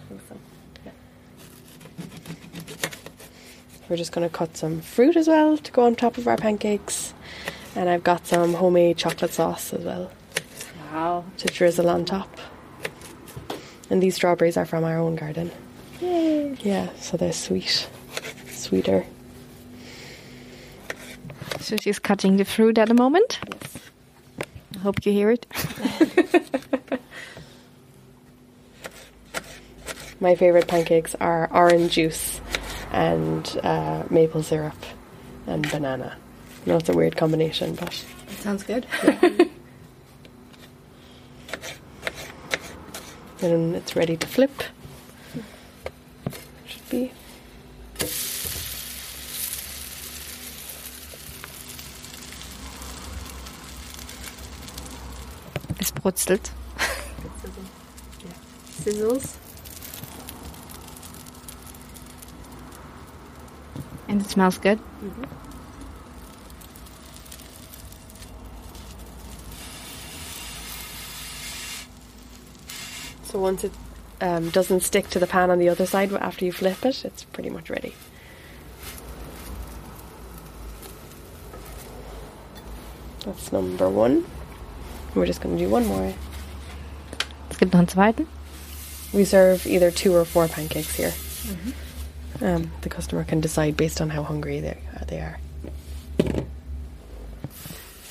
We're 3.88 3.96
just 3.96 4.12
going 4.12 4.28
to 4.28 4.34
cut 4.34 4.56
some 4.56 4.80
fruit 4.80 5.16
as 5.16 5.28
well 5.28 5.56
to 5.58 5.72
go 5.72 5.84
on 5.84 5.94
top 5.94 6.18
of 6.18 6.26
our 6.26 6.36
pancakes. 6.36 7.14
And 7.76 7.88
I've 7.88 8.02
got 8.02 8.26
some 8.26 8.54
homemade 8.54 8.96
chocolate 8.96 9.32
sauce 9.32 9.72
as 9.72 9.84
well 9.84 10.10
Wow. 10.92 11.24
to 11.38 11.48
drizzle 11.48 11.88
on 11.88 12.04
top. 12.04 12.28
And 13.90 14.02
these 14.02 14.16
strawberries 14.16 14.56
are 14.56 14.64
from 14.66 14.82
our 14.84 14.98
own 14.98 15.14
garden. 15.14 15.50
Yay! 16.00 16.56
Yeah, 16.60 16.88
so 16.98 17.16
they're 17.16 17.32
sweet. 17.32 17.88
Sweeter. 18.50 19.06
So 21.60 21.76
she's 21.76 21.98
cutting 21.98 22.36
the 22.38 22.44
fruit 22.44 22.78
at 22.78 22.88
the 22.88 22.94
moment. 22.94 23.38
I 24.74 24.78
hope 24.78 25.04
you 25.06 25.12
hear 25.12 25.30
it. 25.30 25.46
My 30.20 30.34
favourite 30.34 30.66
pancakes 30.66 31.14
are 31.20 31.48
orange 31.52 31.92
juice 31.92 32.40
and 32.96 33.60
uh, 33.62 34.02
maple 34.08 34.42
syrup 34.42 34.74
and 35.46 35.70
banana. 35.70 36.16
I 36.64 36.70
know 36.70 36.78
it's 36.78 36.88
a 36.88 36.94
weird 36.94 37.14
combination, 37.14 37.74
but 37.74 38.04
it 38.28 38.38
Sounds 38.38 38.62
good. 38.62 38.86
Then 43.38 43.74
it's 43.74 43.94
ready 43.94 44.16
to 44.16 44.26
flip. 44.26 44.62
Should 46.66 46.88
be. 46.88 47.12
Es 55.78 55.92
brutzelt. 55.92 56.50
Sizzles. 58.82 59.45
And 64.08 64.20
it 64.20 64.28
smells 64.28 64.58
good. 64.58 64.78
So 73.24 73.40
once 73.40 73.64
it 73.64 73.72
um, 74.20 74.50
doesn't 74.50 74.80
stick 74.80 75.08
to 75.10 75.18
the 75.18 75.26
pan 75.26 75.50
on 75.50 75.58
the 75.58 75.68
other 75.68 75.86
side 75.86 76.12
after 76.12 76.44
you 76.44 76.52
flip 76.52 76.84
it, 76.84 77.04
it's 77.04 77.24
pretty 77.24 77.50
much 77.50 77.68
ready. 77.68 77.94
That's 83.26 83.52
number 83.52 83.88
one. 83.88 84.24
We're 85.14 85.26
just 85.26 85.40
going 85.40 85.58
to 85.58 85.64
do 85.64 85.68
one 85.68 85.86
more. 85.86 86.14
Es 87.50 87.58
gibt 87.58 87.72
noch 87.72 87.80
einen 87.80 87.88
zweiten. 87.88 88.26
We 89.12 89.24
serve 89.24 89.66
either 89.66 89.90
two 89.90 90.14
or 90.14 90.24
four 90.24 90.46
pancakes 90.46 90.94
here. 90.94 91.12
Um, 92.40 92.70
the 92.82 92.88
customer 92.88 93.24
can 93.24 93.40
decide 93.40 93.76
based 93.76 94.00
on 94.00 94.10
how 94.10 94.22
hungry 94.22 94.60
they 94.60 94.78
uh, 94.94 95.04
they 95.06 95.20
are. 95.20 95.38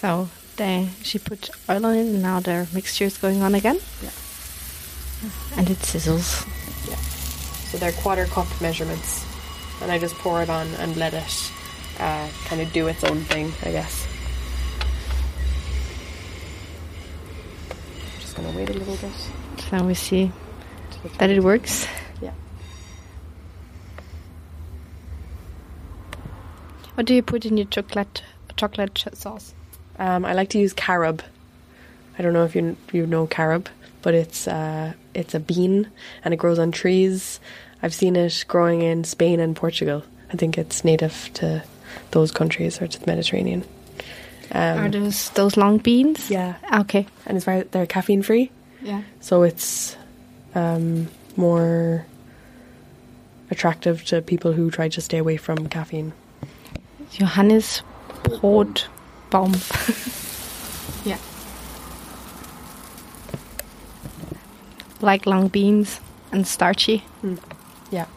So 0.02 0.30
they, 0.58 0.90
she 1.04 1.20
put 1.20 1.50
oil 1.70 1.86
on 1.86 1.96
it 1.96 2.02
and 2.02 2.22
now 2.22 2.40
the 2.40 2.68
mixture 2.74 3.06
is 3.06 3.18
going 3.18 3.42
on 3.42 3.56
again. 3.56 3.80
Yeah. 4.02 4.10
And 5.58 5.70
it 5.70 5.78
sizzles. 5.80 6.46
Yeah. 6.90 6.96
So 7.70 7.78
they're 7.78 7.92
quarter 7.92 8.26
cup 8.26 8.48
measurements, 8.62 9.26
and 9.82 9.92
I 9.92 9.98
just 9.98 10.16
pour 10.16 10.42
it 10.42 10.50
on 10.50 10.68
and 10.76 10.96
let 10.98 11.14
it 11.14 11.52
uh, 12.00 12.30
kind 12.46 12.62
of 12.62 12.72
do 12.74 12.88
its 12.88 13.04
own 13.04 13.22
thing, 13.22 13.52
I 13.64 13.72
guess. 13.72 14.08
Just 18.20 18.36
gonna 18.36 18.52
wait 18.52 18.70
a 18.70 18.74
little 18.74 18.96
bit. 18.98 19.12
So 19.70 19.84
we 19.84 19.94
see 19.94 20.32
that 21.18 21.30
it 21.30 21.42
works. 21.44 21.88
Yeah. 22.22 22.32
What 26.96 27.06
do 27.06 27.14
you 27.14 27.22
put 27.22 27.46
in 27.46 27.58
your 27.58 27.68
chocolate 27.68 28.22
chocolate 28.58 29.04
sauce? 29.14 29.54
Um, 30.00 30.26
I 30.26 30.34
like 30.34 30.50
to 30.50 30.60
use 30.60 30.74
carob. 30.74 31.22
I 32.18 32.22
don't 32.24 32.34
know 32.34 32.46
if 32.46 32.56
you 32.56 32.76
you 32.94 33.06
know 33.06 33.28
carob, 33.28 33.68
but 34.02 34.14
it's 34.14 34.48
uh, 34.48 34.94
it's 35.14 35.34
a 35.36 35.40
bean 35.40 35.90
and 36.24 36.34
it 36.34 36.38
grows 36.38 36.60
on 36.60 36.72
trees. 36.72 37.40
I've 37.84 37.94
seen 37.94 38.16
it 38.16 38.46
growing 38.48 38.82
in 38.82 39.04
Spain 39.04 39.40
and 39.40 39.56
Portugal. 39.56 40.04
I 40.34 40.38
think 40.38 40.58
it's 40.58 40.84
native 40.84 41.30
to 41.36 41.64
those 42.12 42.32
countries 42.32 42.82
or 42.82 42.88
to 42.88 43.00
the 43.00 43.06
Mediterranean. 43.06 43.64
Um, 44.52 44.80
Are 44.80 44.90
those 44.90 45.30
those 45.32 45.58
long 45.58 45.78
beans? 45.80 46.30
yeah, 46.30 46.56
Okay. 46.72 47.06
and 47.26 47.36
it's 47.36 47.46
very 47.46 47.64
they're 47.64 47.86
caffeine 47.88 48.22
free, 48.22 48.52
Yeah. 48.82 49.02
so 49.20 49.44
it's 49.44 49.98
um, 50.54 51.08
more 51.36 52.06
attractive 53.52 54.06
to 54.06 54.22
people 54.22 54.54
who 54.54 54.72
try 54.72 54.88
to 54.90 55.02
stay 55.02 55.18
away 55.18 55.38
from 55.38 55.68
caffeine. 55.68 56.14
Johannes 57.12 57.82
Brotbaum. 58.24 59.56
Yeah. 61.06 61.18
like 65.02 65.26
long 65.26 65.48
beans 65.48 66.00
and 66.32 66.48
starchy. 66.48 67.04
Yeah. 67.91 68.08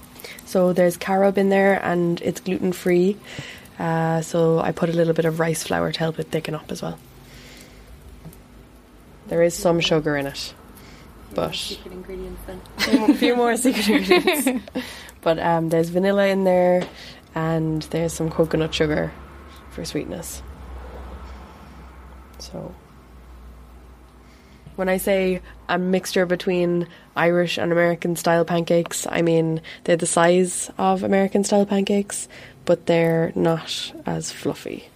So 0.46 0.72
there's 0.72 0.96
carob 0.96 1.36
in 1.38 1.50
there 1.50 1.84
and 1.84 2.20
it's 2.22 2.40
gluten 2.40 2.72
free. 2.72 3.16
Uh, 3.78 4.22
so 4.22 4.58
I 4.58 4.72
put 4.72 4.88
a 4.88 4.92
little 4.92 5.12
bit 5.12 5.24
of 5.24 5.38
rice 5.38 5.62
flour 5.62 5.92
to 5.92 5.98
help 5.98 6.18
it 6.18 6.28
thicken 6.28 6.54
up 6.54 6.72
as 6.72 6.82
well. 6.82 6.98
There 9.28 9.42
is 9.42 9.54
some 9.54 9.78
sugar 9.80 10.16
in 10.16 10.26
it, 10.26 10.54
but 11.34 11.54
Secret 11.54 11.92
ingredients 11.92 12.40
then. 12.46 12.60
a 13.10 13.14
few 13.14 13.36
more 13.36 13.56
secret 13.56 13.88
ingredients. 13.88 14.66
But 15.20 15.40
um, 15.40 15.68
there's 15.68 15.88
vanilla 15.88 16.28
in 16.28 16.44
there, 16.44 16.84
and 17.34 17.82
there's 17.82 18.12
some 18.12 18.30
coconut 18.30 18.74
sugar 18.74 19.12
for 19.70 19.84
sweetness. 19.84 20.42
So, 22.38 22.74
when 24.76 24.88
I 24.88 24.96
say 24.96 25.42
a 25.68 25.78
mixture 25.78 26.24
between 26.24 26.86
Irish 27.16 27.58
and 27.58 27.72
American 27.72 28.16
style 28.16 28.44
pancakes, 28.44 29.06
I 29.10 29.22
mean 29.22 29.60
they're 29.84 29.96
the 29.96 30.06
size 30.06 30.70
of 30.78 31.02
American 31.02 31.42
style 31.44 31.66
pancakes, 31.66 32.28
but 32.64 32.86
they're 32.86 33.32
not 33.34 33.92
as 34.06 34.30
fluffy. 34.30 34.88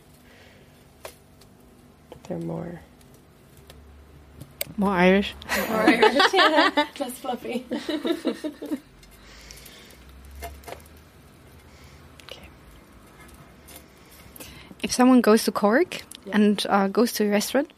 They're 2.28 2.38
more. 2.38 2.80
More 4.76 4.92
Irish. 4.92 5.34
Less 6.98 7.12
fluffy. 7.20 7.66
If 14.82 14.92
someone 14.92 15.20
goes 15.20 15.44
to 15.44 15.52
Cork 15.52 16.02
and 16.32 16.64
uh, 16.68 16.88
goes 16.88 17.12
to 17.14 17.24
a 17.24 17.30
restaurant, 17.30 17.72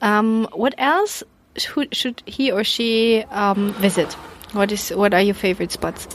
um, 0.00 0.48
what 0.52 0.74
else 0.78 1.22
should, 1.56 1.94
should 1.94 2.22
he 2.26 2.50
or 2.50 2.64
she 2.64 3.24
um, 3.30 3.72
visit? 3.74 4.12
What 4.52 4.72
is 4.72 4.90
what 4.90 5.14
are 5.14 5.20
your 5.20 5.34
favorite 5.34 5.70
spots? 5.70 6.08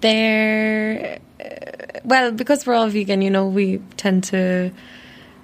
They're 0.00 1.20
uh, 1.40 2.00
well 2.04 2.32
because 2.32 2.66
we're 2.66 2.74
all 2.74 2.88
vegan. 2.88 3.22
You 3.22 3.30
know, 3.30 3.46
we 3.46 3.78
tend 3.96 4.24
to 4.24 4.72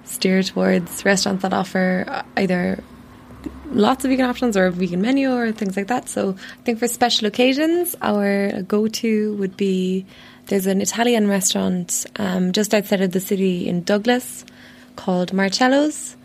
steer 0.03 0.43
towards 0.43 1.05
restaurants 1.05 1.41
that 1.43 1.53
offer 1.53 2.05
uh, 2.07 2.23
either 2.37 2.83
lots 3.71 4.05
of 4.05 4.11
vegan 4.11 4.25
options 4.25 4.55
or 4.55 4.65
a 4.67 4.71
vegan 4.71 5.01
menu 5.01 5.31
or 5.33 5.51
things 5.51 5.75
like 5.75 5.87
that. 5.87 6.09
So 6.09 6.35
I 6.59 6.63
think 6.63 6.79
for 6.79 6.87
special 6.87 7.27
occasions, 7.27 7.95
our 8.01 8.61
go-to 8.63 9.35
would 9.35 9.57
be 9.57 10.05
there's 10.47 10.67
an 10.67 10.81
Italian 10.81 11.27
restaurant 11.27 12.05
um, 12.17 12.51
just 12.51 12.73
outside 12.73 13.01
of 13.01 13.11
the 13.11 13.19
city 13.19 13.67
in 13.67 13.83
Douglas 13.83 14.45
called 14.95 15.33
Marcello's, 15.33 16.15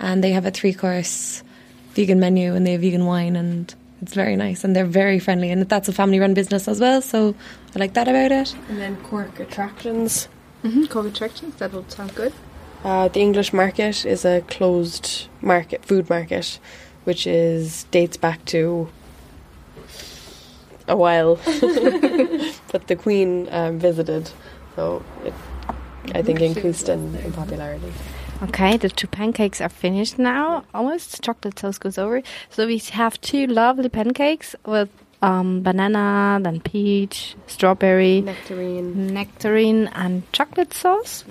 and 0.00 0.22
they 0.22 0.32
have 0.32 0.46
a 0.46 0.50
three-course 0.50 1.42
vegan 1.94 2.20
menu 2.20 2.54
and 2.54 2.66
they 2.66 2.72
have 2.72 2.80
vegan 2.80 3.06
wine 3.06 3.36
and 3.36 3.74
it's 4.02 4.12
very 4.12 4.36
nice 4.36 4.64
and 4.64 4.76
they're 4.76 4.84
very 4.84 5.18
friendly 5.18 5.50
and 5.50 5.66
that's 5.68 5.88
a 5.88 5.92
family-run 5.92 6.34
business 6.34 6.68
as 6.68 6.80
well. 6.80 7.00
So 7.00 7.34
I 7.74 7.78
like 7.78 7.94
that 7.94 8.08
about 8.08 8.32
it. 8.32 8.54
And 8.68 8.78
then 8.78 8.96
Cork 9.04 9.40
attractions. 9.40 10.28
Mm-hmm. 10.62 10.84
Cork 10.86 11.06
attractions. 11.06 11.54
That 11.56 11.72
would 11.72 11.90
sound 11.90 12.14
good. 12.14 12.32
Uh, 12.84 13.08
the 13.08 13.20
English 13.20 13.52
market 13.52 14.04
is 14.04 14.24
a 14.24 14.42
closed 14.42 15.28
market, 15.40 15.84
food 15.84 16.08
market, 16.10 16.58
which 17.06 17.26
is 17.26 17.84
dates 17.90 18.16
back 18.16 18.44
to 18.46 18.88
a 20.88 20.96
while, 20.96 21.36
but 22.72 22.86
the 22.86 22.96
Queen 22.96 23.48
um, 23.50 23.78
visited, 23.78 24.30
so 24.74 25.02
it, 25.24 25.34
I 26.14 26.22
think 26.22 26.40
increased 26.40 26.88
in, 26.88 27.14
in 27.16 27.32
popularity. 27.32 27.92
Okay, 28.42 28.76
the 28.76 28.88
two 28.88 29.06
pancakes 29.06 29.60
are 29.60 29.68
finished 29.68 30.18
now. 30.18 30.64
Almost 30.74 31.22
chocolate 31.22 31.58
sauce 31.58 31.78
goes 31.78 31.96
over. 31.96 32.22
So 32.50 32.66
we 32.66 32.78
have 32.78 33.18
two 33.22 33.46
lovely 33.46 33.88
pancakes 33.88 34.54
with 34.66 34.90
um, 35.22 35.62
banana, 35.62 36.38
then 36.42 36.60
peach, 36.60 37.34
strawberry, 37.46 38.20
Nectarine. 38.20 39.06
nectarine, 39.14 39.86
and 39.88 40.30
chocolate 40.32 40.74
sauce. 40.74 41.24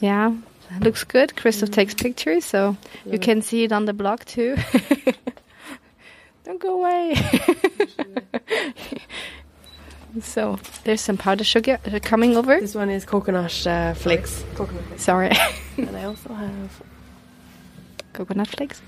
Yeah, 0.00 0.34
looks 0.80 1.04
good. 1.04 1.36
Christoph 1.36 1.70
takes 1.70 1.94
pictures, 1.94 2.44
so 2.44 2.76
you 3.06 3.18
can 3.18 3.42
see 3.42 3.64
it 3.64 3.72
on 3.72 3.84
the 3.84 3.92
blog 3.92 4.24
too. 4.24 4.56
Don't 6.44 6.60
go 6.60 6.80
away. 6.80 7.14
so 10.20 10.58
there's 10.84 11.00
some 11.00 11.16
powdered 11.16 11.46
sugar 11.46 11.78
uh, 11.86 11.98
coming 12.02 12.36
over. 12.36 12.60
This 12.60 12.74
one 12.74 12.90
is 12.90 13.04
coconut 13.04 13.66
uh, 13.66 13.94
flakes. 13.94 14.44
Coconut 14.54 14.84
flakes. 14.84 15.02
Sorry, 15.02 15.30
and 15.76 15.96
I 15.96 16.04
also 16.04 16.32
have 16.34 16.82
coconut 18.12 18.48
flakes, 18.48 18.82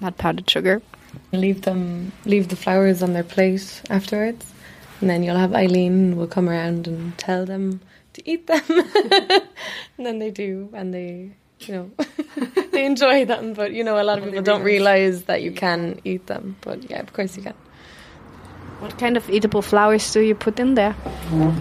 not 0.00 0.16
powdered 0.18 0.48
sugar. 0.48 0.82
Leave 1.32 1.62
them, 1.62 2.12
leave 2.24 2.48
the 2.48 2.56
flowers 2.56 3.02
on 3.02 3.12
their 3.12 3.24
plate 3.24 3.82
afterwards, 3.90 4.46
and 5.00 5.10
then 5.10 5.22
you'll 5.22 5.36
have 5.36 5.54
Eileen 5.54 6.16
will 6.16 6.26
come 6.26 6.48
around 6.48 6.86
and 6.86 7.16
tell 7.18 7.44
them 7.44 7.80
to 8.14 8.28
eat 8.28 8.46
them, 8.46 8.62
and 8.68 10.06
then 10.06 10.18
they 10.18 10.30
do, 10.30 10.68
and 10.72 10.92
they, 10.92 11.32
you 11.60 11.74
know, 11.74 11.90
they 12.72 12.84
enjoy 12.84 13.24
them. 13.24 13.54
But 13.54 13.72
you 13.72 13.84
know, 13.84 14.00
a 14.00 14.04
lot 14.04 14.18
of 14.18 14.24
people 14.24 14.42
don't 14.42 14.62
realize 14.62 15.24
that 15.24 15.42
you 15.42 15.52
can 15.52 16.00
eat 16.04 16.26
them. 16.26 16.56
But 16.60 16.90
yeah, 16.90 17.00
of 17.00 17.12
course 17.12 17.36
you 17.36 17.42
can. 17.42 17.54
What 18.80 18.98
kind 18.98 19.16
of 19.16 19.30
eatable 19.30 19.62
flowers 19.62 20.12
do 20.12 20.20
you 20.20 20.34
put 20.34 20.58
in 20.58 20.74
there? 20.74 20.96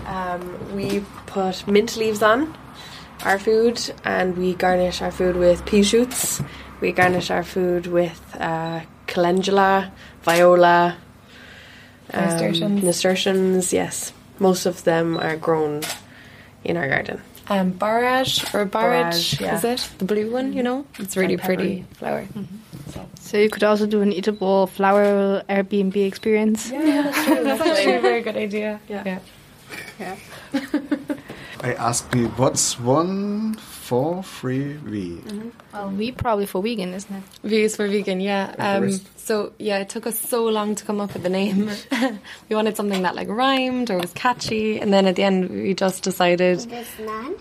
Um, 0.07 0.75
we 0.75 1.03
put 1.27 1.67
mint 1.67 1.95
leaves 1.95 2.23
on, 2.23 2.51
our 3.23 3.37
food, 3.37 3.79
and 4.03 4.35
we 4.35 4.55
garnish 4.55 5.01
our 5.03 5.11
food 5.11 5.35
with 5.35 5.63
pea 5.65 5.83
shoots. 5.83 6.41
We 6.81 6.91
garnish 6.91 7.29
our 7.29 7.43
food 7.43 7.85
with 7.85 8.19
uh, 8.39 8.81
calendula, 9.05 9.91
viola, 10.23 10.97
um, 12.11 12.21
Nasturtiums. 12.25 12.83
nasturtiums. 12.83 13.71
Yes, 13.71 14.13
most 14.39 14.65
of 14.65 14.83
them 14.83 15.15
are 15.17 15.37
grown 15.37 15.83
in 16.63 16.77
our 16.77 16.87
garden. 16.87 17.21
Um, 17.49 17.71
borage 17.71 18.43
or 18.53 18.65
borage, 18.65 19.37
Borage, 19.37 19.41
yeah. 19.41 19.55
is 19.55 19.63
it 19.63 19.89
the 19.97 20.05
blue 20.05 20.31
one? 20.31 20.53
You 20.53 20.63
know, 20.63 20.85
it's 20.99 21.17
really 21.17 21.37
pretty 21.37 21.85
flower. 21.93 22.27
So 23.19 23.37
you 23.37 23.49
could 23.49 23.63
also 23.63 23.85
do 23.85 24.01
an 24.01 24.11
eatable 24.11 24.67
flower 24.67 25.43
Airbnb 25.49 25.95
experience. 25.95 26.69
Yeah, 26.69 27.11
That's 27.11 27.61
actually 27.65 27.95
a 27.95 28.01
very 28.01 28.21
good 28.21 28.37
idea. 28.37 28.79
Yeah. 28.87 29.19
yeah. 29.99 30.15
I 31.61 31.73
asked 31.73 32.13
me, 32.13 32.25
what's 32.25 32.79
one, 32.79 33.57
four, 33.91 34.23
three, 34.23 34.71
V? 34.85 35.21
Well, 35.73 35.89
we 35.89 36.13
probably 36.13 36.45
for 36.45 36.61
vegan, 36.61 36.93
isn't 36.93 37.13
it? 37.13 37.23
V 37.43 37.63
is 37.63 37.75
for 37.75 37.89
vegan, 37.89 38.21
yeah. 38.21 38.55
Um, 38.57 38.89
so 39.17 39.51
yeah, 39.59 39.79
it 39.79 39.89
took 39.89 40.07
us 40.07 40.17
so 40.17 40.45
long 40.45 40.75
to 40.75 40.85
come 40.85 41.01
up 41.01 41.11
with 41.11 41.23
the 41.23 41.29
name. 41.29 41.69
we 42.49 42.55
wanted 42.55 42.77
something 42.77 43.01
that 43.01 43.15
like 43.15 43.27
rhymed 43.27 43.91
or 43.91 43.97
was 43.97 44.13
catchy, 44.13 44.79
and 44.79 44.93
then 44.93 45.07
at 45.07 45.17
the 45.17 45.23
end 45.23 45.49
we 45.49 45.73
just 45.73 46.03
decided 46.03 46.65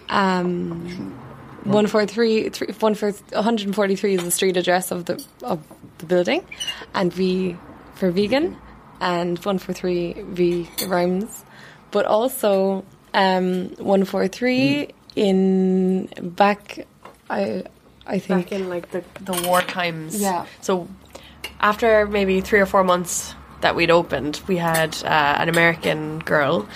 um, 0.08 1.16
one 1.62 1.86
four 1.86 2.04
three 2.04 2.48
three 2.48 2.74
one 2.80 2.96
four 2.96 3.12
one 3.12 3.44
hundred 3.44 3.66
and 3.66 3.76
forty 3.76 3.94
three 3.94 4.14
is 4.14 4.24
the 4.24 4.32
street 4.32 4.56
address 4.56 4.90
of 4.90 5.04
the 5.04 5.24
of 5.44 5.62
the 5.98 6.06
building, 6.06 6.44
and 6.94 7.12
V 7.12 7.56
for 7.94 8.10
vegan, 8.10 8.56
and 9.00 9.38
one 9.44 9.60
four 9.60 9.72
three 9.72 10.14
V 10.14 10.68
rhymes, 10.88 11.44
but 11.92 12.06
also 12.06 12.84
um, 13.14 13.68
one 13.76 14.04
four 14.04 14.26
three 14.26 14.88
in 15.16 16.06
back. 16.20 16.86
I 17.28 17.64
I 18.06 18.18
think 18.18 18.50
Back 18.50 18.52
in 18.52 18.68
like 18.68 18.90
the 18.90 19.04
the 19.20 19.46
war 19.48 19.60
times. 19.62 20.20
Yeah. 20.20 20.46
So 20.60 20.88
after 21.60 22.06
maybe 22.06 22.40
three 22.40 22.60
or 22.60 22.66
four 22.66 22.84
months 22.84 23.34
that 23.60 23.76
we'd 23.76 23.90
opened, 23.90 24.40
we 24.48 24.56
had 24.56 24.96
uh, 25.04 25.08
an 25.38 25.48
American 25.48 26.18
girl 26.20 26.66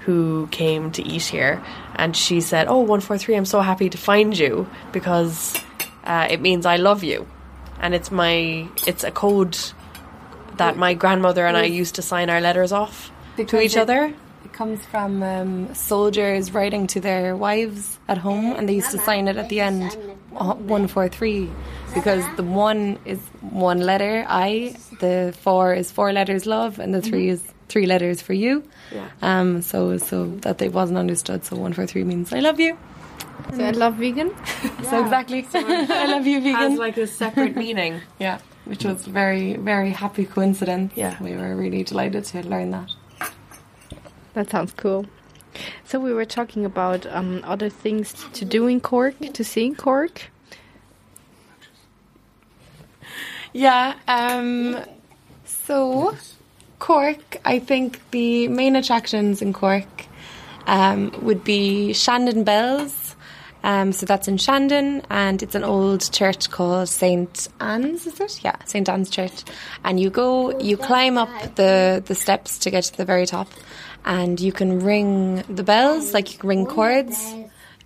who 0.00 0.46
came 0.50 0.90
to 0.92 1.02
eat 1.02 1.24
here, 1.24 1.62
and 1.96 2.16
she 2.16 2.40
said, 2.40 2.66
"Oh, 2.68 2.78
one 2.80 3.00
four 3.00 3.18
three, 3.18 3.36
I'm 3.36 3.44
so 3.46 3.60
happy 3.60 3.88
to 3.90 3.98
find 3.98 4.36
you 4.38 4.66
because 4.92 5.54
uh, 6.04 6.26
it 6.30 6.40
means 6.40 6.66
I 6.66 6.76
love 6.76 7.02
you, 7.04 7.26
and 7.80 7.94
it's 7.94 8.10
my 8.10 8.68
it's 8.86 9.04
a 9.04 9.10
code 9.10 9.56
that 10.56 10.76
my 10.76 10.94
grandmother 10.94 11.46
and 11.46 11.56
I 11.56 11.64
used 11.64 11.94
to 11.96 12.02
sign 12.02 12.30
our 12.30 12.40
letters 12.40 12.72
off 12.72 13.10
to 13.36 13.60
each 13.60 13.76
it- 13.76 13.80
other." 13.80 14.14
It 14.56 14.64
comes 14.64 14.86
from 14.86 15.22
um, 15.22 15.74
soldiers 15.74 16.50
writing 16.50 16.86
to 16.86 16.98
their 16.98 17.36
wives 17.36 17.98
at 18.08 18.16
home, 18.16 18.56
and 18.56 18.66
they 18.66 18.76
used 18.76 18.90
to 18.92 18.98
sign 18.98 19.28
it 19.28 19.36
at 19.36 19.50
the 19.50 19.60
end, 19.60 19.94
uh, 20.34 20.54
one 20.54 20.88
four 20.88 21.10
three, 21.10 21.50
because 21.92 22.24
the 22.36 22.42
one 22.42 22.98
is 23.04 23.18
one 23.42 23.80
letter 23.80 24.24
I, 24.26 24.74
the 24.98 25.34
four 25.42 25.74
is 25.74 25.92
four 25.92 26.10
letters 26.10 26.46
love, 26.46 26.78
and 26.78 26.94
the 26.94 27.02
three 27.02 27.28
is 27.28 27.44
three 27.68 27.84
letters 27.84 28.22
for 28.22 28.32
you. 28.32 28.64
Yeah. 28.94 29.10
Um. 29.20 29.60
So 29.60 29.98
so 29.98 30.24
that 30.40 30.56
they 30.56 30.70
wasn't 30.70 30.96
understood. 31.00 31.44
So 31.44 31.56
one 31.56 31.74
four 31.74 31.86
three 31.86 32.04
means 32.04 32.32
I 32.32 32.40
love 32.40 32.58
you. 32.58 32.78
So 33.54 33.62
I 33.62 33.72
love 33.72 33.96
vegan. 33.96 34.34
So 34.88 35.04
exactly. 35.04 35.46
I 35.54 36.06
love 36.06 36.26
you, 36.26 36.40
vegan. 36.40 36.70
Has 36.70 36.78
like 36.78 36.96
a 36.96 37.06
separate 37.06 37.56
meaning. 37.56 38.00
yeah. 38.18 38.38
Which 38.64 38.86
was 38.86 39.04
very 39.04 39.58
very 39.58 39.90
happy 39.90 40.24
coincidence. 40.24 40.94
Yeah. 40.96 41.22
We 41.22 41.36
were 41.36 41.54
really 41.54 41.82
delighted 41.84 42.24
to 42.32 42.40
learn 42.40 42.70
that. 42.70 42.90
That 44.36 44.50
sounds 44.50 44.74
cool. 44.74 45.06
So 45.86 45.98
we 45.98 46.12
were 46.12 46.26
talking 46.26 46.66
about 46.66 47.06
um, 47.06 47.40
other 47.42 47.70
things 47.70 48.12
to 48.34 48.44
do 48.44 48.66
in 48.66 48.82
Cork, 48.82 49.14
to 49.32 49.42
see 49.42 49.64
in 49.64 49.74
Cork. 49.74 50.24
Yeah. 53.54 53.94
Um, 54.06 54.76
so, 55.46 56.14
Cork, 56.80 57.38
I 57.46 57.58
think 57.58 58.10
the 58.10 58.48
main 58.48 58.76
attractions 58.76 59.40
in 59.40 59.54
Cork 59.54 60.04
um, 60.66 61.12
would 61.22 61.42
be 61.42 61.94
Shandon 61.94 62.44
Bells. 62.44 63.16
Um, 63.64 63.90
so 63.90 64.06
that's 64.06 64.28
in 64.28 64.36
Shandon, 64.36 65.02
and 65.10 65.42
it's 65.42 65.56
an 65.56 65.64
old 65.64 66.12
church 66.12 66.50
called 66.50 66.88
St 66.88 67.48
Anne's, 67.58 68.06
is 68.06 68.20
it? 68.20 68.44
Yeah, 68.44 68.54
St 68.64 68.88
Anne's 68.88 69.10
Church. 69.10 69.42
And 69.82 69.98
you 69.98 70.08
go, 70.08 70.56
you 70.60 70.76
climb 70.76 71.18
up 71.18 71.56
the, 71.56 72.00
the 72.06 72.14
steps 72.14 72.58
to 72.58 72.70
get 72.70 72.84
to 72.84 72.96
the 72.96 73.04
very 73.04 73.26
top, 73.26 73.48
and 74.06 74.40
you 74.40 74.52
can 74.52 74.80
ring 74.80 75.42
the 75.48 75.62
bells, 75.62 76.14
like 76.14 76.32
you 76.32 76.38
can 76.38 76.48
ring 76.48 76.64
chords. 76.66 77.18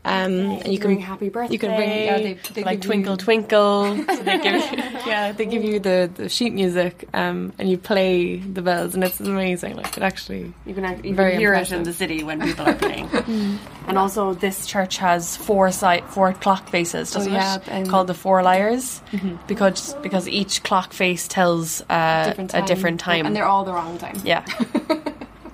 Um, 0.03 0.33
and 0.65 0.73
you 0.73 0.79
can 0.79 0.93
ring 0.93 1.01
happy 1.01 1.29
birthday. 1.29 1.53
You 1.53 1.59
can 1.59 1.73
ring, 1.79 1.91
yeah, 1.91 2.17
they, 2.17 2.33
they 2.55 2.65
like 2.65 2.81
give 2.81 2.85
you- 2.85 3.05
twinkle 3.05 3.17
twinkle. 3.27 3.97
so 4.17 4.23
they 4.23 4.39
give 4.39 4.55
you, 4.55 4.79
yeah, 5.07 5.33
they 5.33 5.45
give 5.45 5.63
you 5.63 5.79
the, 5.79 6.11
the 6.15 6.31
sheet 6.31 6.55
music, 6.55 7.07
um, 7.13 7.53
and 7.59 7.69
you 7.71 7.77
play 7.77 8.37
the 8.37 8.63
bells, 8.63 8.95
and 8.95 9.05
it's 9.05 9.21
amazing. 9.21 9.77
Like 9.77 9.95
it 9.99 10.03
actually, 10.03 10.55
You 10.65 10.73
can, 10.73 10.87
act- 10.87 11.05
you 11.05 11.15
Very 11.15 11.33
can 11.33 11.41
hear 11.41 11.53
impressive. 11.53 11.75
it 11.75 11.77
in 11.77 11.83
the 11.83 11.93
city 11.93 12.23
when 12.23 12.41
people 12.41 12.67
are 12.67 12.75
playing. 12.77 13.11
and 13.87 13.99
also, 13.99 14.33
this 14.33 14.65
church 14.65 14.97
has 14.97 15.37
four 15.37 15.71
side, 15.71 16.05
four 16.07 16.33
clock 16.33 16.71
faces, 16.71 17.11
doesn't 17.11 17.31
Oh, 17.33 17.37
yeah, 17.37 17.57
it? 17.57 17.69
and- 17.69 17.87
Called 17.91 18.07
the 18.07 18.15
Four 18.15 18.43
Liars, 18.43 19.03
because 19.49 19.93
because 19.97 20.27
each 20.29 20.63
clock 20.63 20.95
face 20.95 21.29
tells 21.29 21.83
uh, 21.91 22.33
a 22.55 22.63
different 22.63 23.01
time. 23.01 23.27
and 23.27 23.37
they're 23.37 23.45
all 23.45 23.65
the 23.67 23.73
wrong 23.75 23.99
time. 23.99 24.17
yeah, 24.25 24.47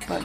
but 0.08 0.22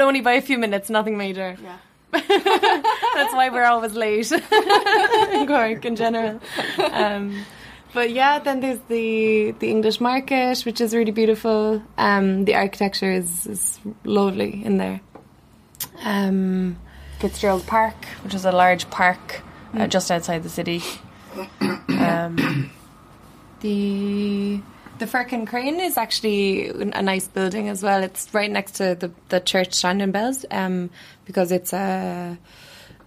only 0.00 0.20
by 0.20 0.32
a 0.32 0.40
few 0.42 0.58
minutes, 0.58 0.90
nothing 0.90 1.16
major. 1.16 1.56
Yeah. 1.62 1.78
That's 2.12 3.32
why 3.34 3.48
we're 3.50 3.64
always 3.64 3.94
late 3.94 4.30
in 4.30 5.46
Cork 5.46 5.84
in 5.84 5.96
general. 5.96 6.40
Um, 6.78 7.44
but 7.92 8.10
yeah, 8.10 8.38
then 8.38 8.60
there's 8.60 8.78
the 8.88 9.52
the 9.58 9.70
English 9.70 10.00
market, 10.00 10.60
which 10.60 10.80
is 10.80 10.94
really 10.94 11.12
beautiful. 11.12 11.82
Um, 11.98 12.44
the 12.44 12.54
architecture 12.54 13.10
is, 13.10 13.46
is 13.46 13.80
lovely 14.04 14.64
in 14.64 14.78
there. 14.78 15.00
Um, 16.04 16.76
Fitzgerald 17.18 17.66
Park, 17.66 17.96
which 18.22 18.34
is 18.34 18.44
a 18.44 18.52
large 18.52 18.88
park 18.90 19.42
uh, 19.74 19.86
just 19.86 20.10
outside 20.10 20.42
the 20.42 20.50
city. 20.50 20.82
Um, 21.88 22.70
The 23.60 24.60
the 24.98 25.06
Firkin 25.06 25.46
Crane 25.46 25.80
is 25.80 25.96
actually 25.96 26.68
a 26.68 27.02
nice 27.02 27.26
building 27.28 27.68
as 27.68 27.82
well. 27.82 28.02
It's 28.02 28.32
right 28.32 28.50
next 28.50 28.72
to 28.72 28.94
the 28.94 29.10
the 29.28 29.40
church 29.40 29.74
Shandon 29.74 30.10
Bells, 30.12 30.44
um, 30.50 30.90
because 31.24 31.52
it's 31.52 31.72
a 31.72 32.38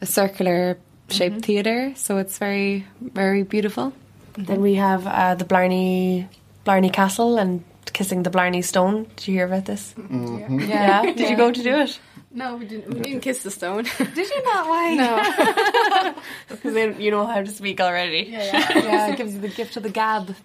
a 0.01 0.05
circular 0.05 0.77
shaped 1.09 1.45
theatre, 1.45 1.93
so 1.95 2.17
it's 2.17 2.37
very 2.37 2.85
very 3.01 3.43
beautiful. 3.43 3.93
then 4.37 4.61
we 4.61 4.75
have 4.75 5.07
uh, 5.07 5.35
the 5.35 5.45
Blarney 5.45 6.27
Blarney 6.65 6.89
Castle 6.91 7.37
and 7.37 7.63
kissing 7.93 8.23
the 8.23 8.29
Blarney 8.29 8.61
Stone. 8.61 9.07
Did 9.15 9.27
you 9.27 9.33
hear 9.35 9.45
about 9.47 9.65
this? 9.65 9.95
Yeah. 10.09 11.01
Did 11.17 11.29
you 11.29 11.37
go 11.37 11.51
to 11.51 11.63
do 11.63 11.77
it? 11.79 11.99
No, 12.29 12.57
we 12.57 12.65
didn't. 12.65 12.93
We 12.93 12.99
didn't 12.99 13.21
kiss 13.21 13.41
the 13.41 13.49
stone. 13.49 13.85
Did 13.97 14.29
you 14.29 14.43
not? 14.43 14.67
Why? 14.67 14.93
No. 14.93 16.13
Because 16.49 16.99
you 16.99 17.09
know 17.09 17.25
how 17.25 17.41
to 17.41 17.49
speak 17.49 17.79
already. 17.81 18.27
yeah, 18.29 19.11
it 19.11 19.17
gives 19.17 19.33
you 19.33 19.41
the 19.41 19.47
gift 19.47 19.77
of 19.77 19.83
the 19.83 19.89
gab. 19.89 20.35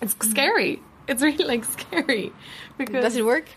It's 0.00 0.14
scary. 0.28 0.82
It's 1.06 1.22
really 1.22 1.44
like 1.44 1.64
scary 1.64 2.32
because 2.78 3.02
Does 3.02 3.16
it 3.16 3.24
work? 3.24 3.48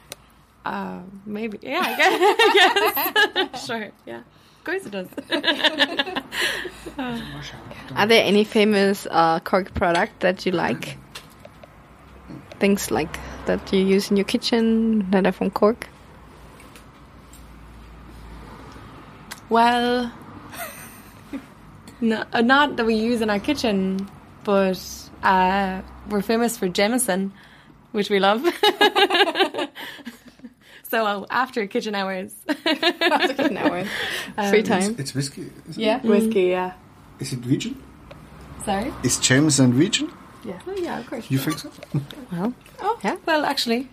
Uh, 0.65 0.99
maybe. 1.25 1.59
Yeah, 1.61 1.79
I 1.81 1.95
guess. 1.95 2.13
I 3.39 3.49
guess. 3.51 3.65
sure. 3.65 3.91
Yeah. 4.05 4.19
Of 4.19 4.63
course 4.65 4.85
it 4.85 4.91
does. 4.91 5.07
Are 7.95 8.05
there 8.05 8.23
any 8.23 8.43
famous 8.43 9.07
uh, 9.09 9.39
Cork 9.39 9.73
product 9.73 10.19
that 10.19 10.45
you 10.45 10.51
like? 10.51 10.97
Things 12.59 12.91
like 12.91 13.17
that 13.45 13.71
you 13.71 13.79
use 13.79 14.11
in 14.11 14.17
your 14.17 14.25
kitchen 14.25 15.09
that 15.11 15.25
are 15.25 15.31
from 15.31 15.51
Cork? 15.51 15.87
Well, 19.49 20.11
no, 22.01 22.25
uh, 22.33 22.41
not 22.41 22.75
that 22.75 22.85
we 22.85 22.95
use 22.95 23.21
in 23.21 23.29
our 23.29 23.39
kitchen, 23.39 24.09
but 24.43 24.77
uh, 25.23 25.81
we're 26.09 26.21
famous 26.21 26.57
for 26.57 26.67
Jameson, 26.69 27.31
which 27.91 28.09
we 28.09 28.19
love. 28.19 28.41
so 30.89 31.05
uh, 31.05 31.25
after 31.29 31.67
kitchen 31.67 31.95
hours, 31.95 32.33
Free 34.49 34.63
time. 34.63 34.95
It's 34.97 35.13
whiskey. 35.13 35.51
Is, 35.69 35.77
yeah, 35.77 35.99
Whiskey, 36.01 36.43
yeah. 36.43 36.73
is 37.19 37.33
it 37.33 37.45
region? 37.45 37.81
sorry. 38.63 38.93
Is 39.03 39.17
Jameson 39.19 39.77
region? 39.77 40.11
Yeah. 40.43 40.59
Oh 40.67 40.75
yeah, 40.75 40.99
of 40.99 41.07
course. 41.07 41.29
You 41.31 41.37
think 41.39 41.59
so? 41.59 41.69
Well, 42.31 42.53
Oh 42.81 42.99
Yeah. 43.03 43.15
Well, 43.25 43.45
actually, 43.45 43.89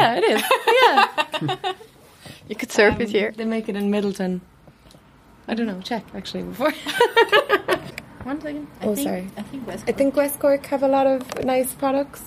yeah, 0.00 0.16
it 0.18 0.24
is. 0.24 0.42
Yeah, 0.82 1.72
you 2.48 2.56
could 2.56 2.72
serve 2.72 2.94
Um, 2.94 3.00
it 3.02 3.10
here. 3.10 3.32
They 3.36 3.44
make 3.44 3.68
it 3.68 3.76
in 3.76 3.90
Midleton. 3.90 4.40
I 5.46 5.54
don't 5.54 5.66
know. 5.66 5.80
Check 5.82 6.04
actually 6.14 6.42
before. 6.44 6.72
One 8.24 8.40
second. 8.40 8.66
Oh, 8.82 8.94
sorry. 8.94 9.28
I 9.36 9.42
think 9.42 9.66
West 9.66 9.84
I 9.86 9.92
think 9.92 10.16
West 10.16 10.40
Cork 10.40 10.66
have 10.66 10.82
a 10.82 10.88
lot 10.88 11.06
of 11.06 11.44
nice 11.44 11.72
products. 11.74 12.22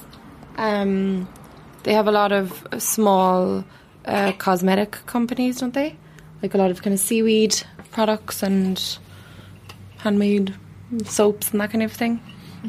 Um, 0.57 1.27
they 1.83 1.93
have 1.93 2.07
a 2.07 2.11
lot 2.11 2.31
of 2.31 2.65
small 2.77 3.63
uh, 4.05 4.31
cosmetic 4.33 4.91
companies, 5.05 5.59
don't 5.59 5.73
they? 5.73 5.95
Like 6.41 6.53
a 6.53 6.57
lot 6.57 6.71
of 6.71 6.81
kind 6.83 6.93
of 6.93 6.99
seaweed 6.99 7.55
products 7.91 8.43
and 8.43 8.97
handmade 9.97 10.53
soaps 11.05 11.51
and 11.51 11.61
that 11.61 11.71
kind 11.71 11.83
of 11.83 11.91
thing. 11.91 12.21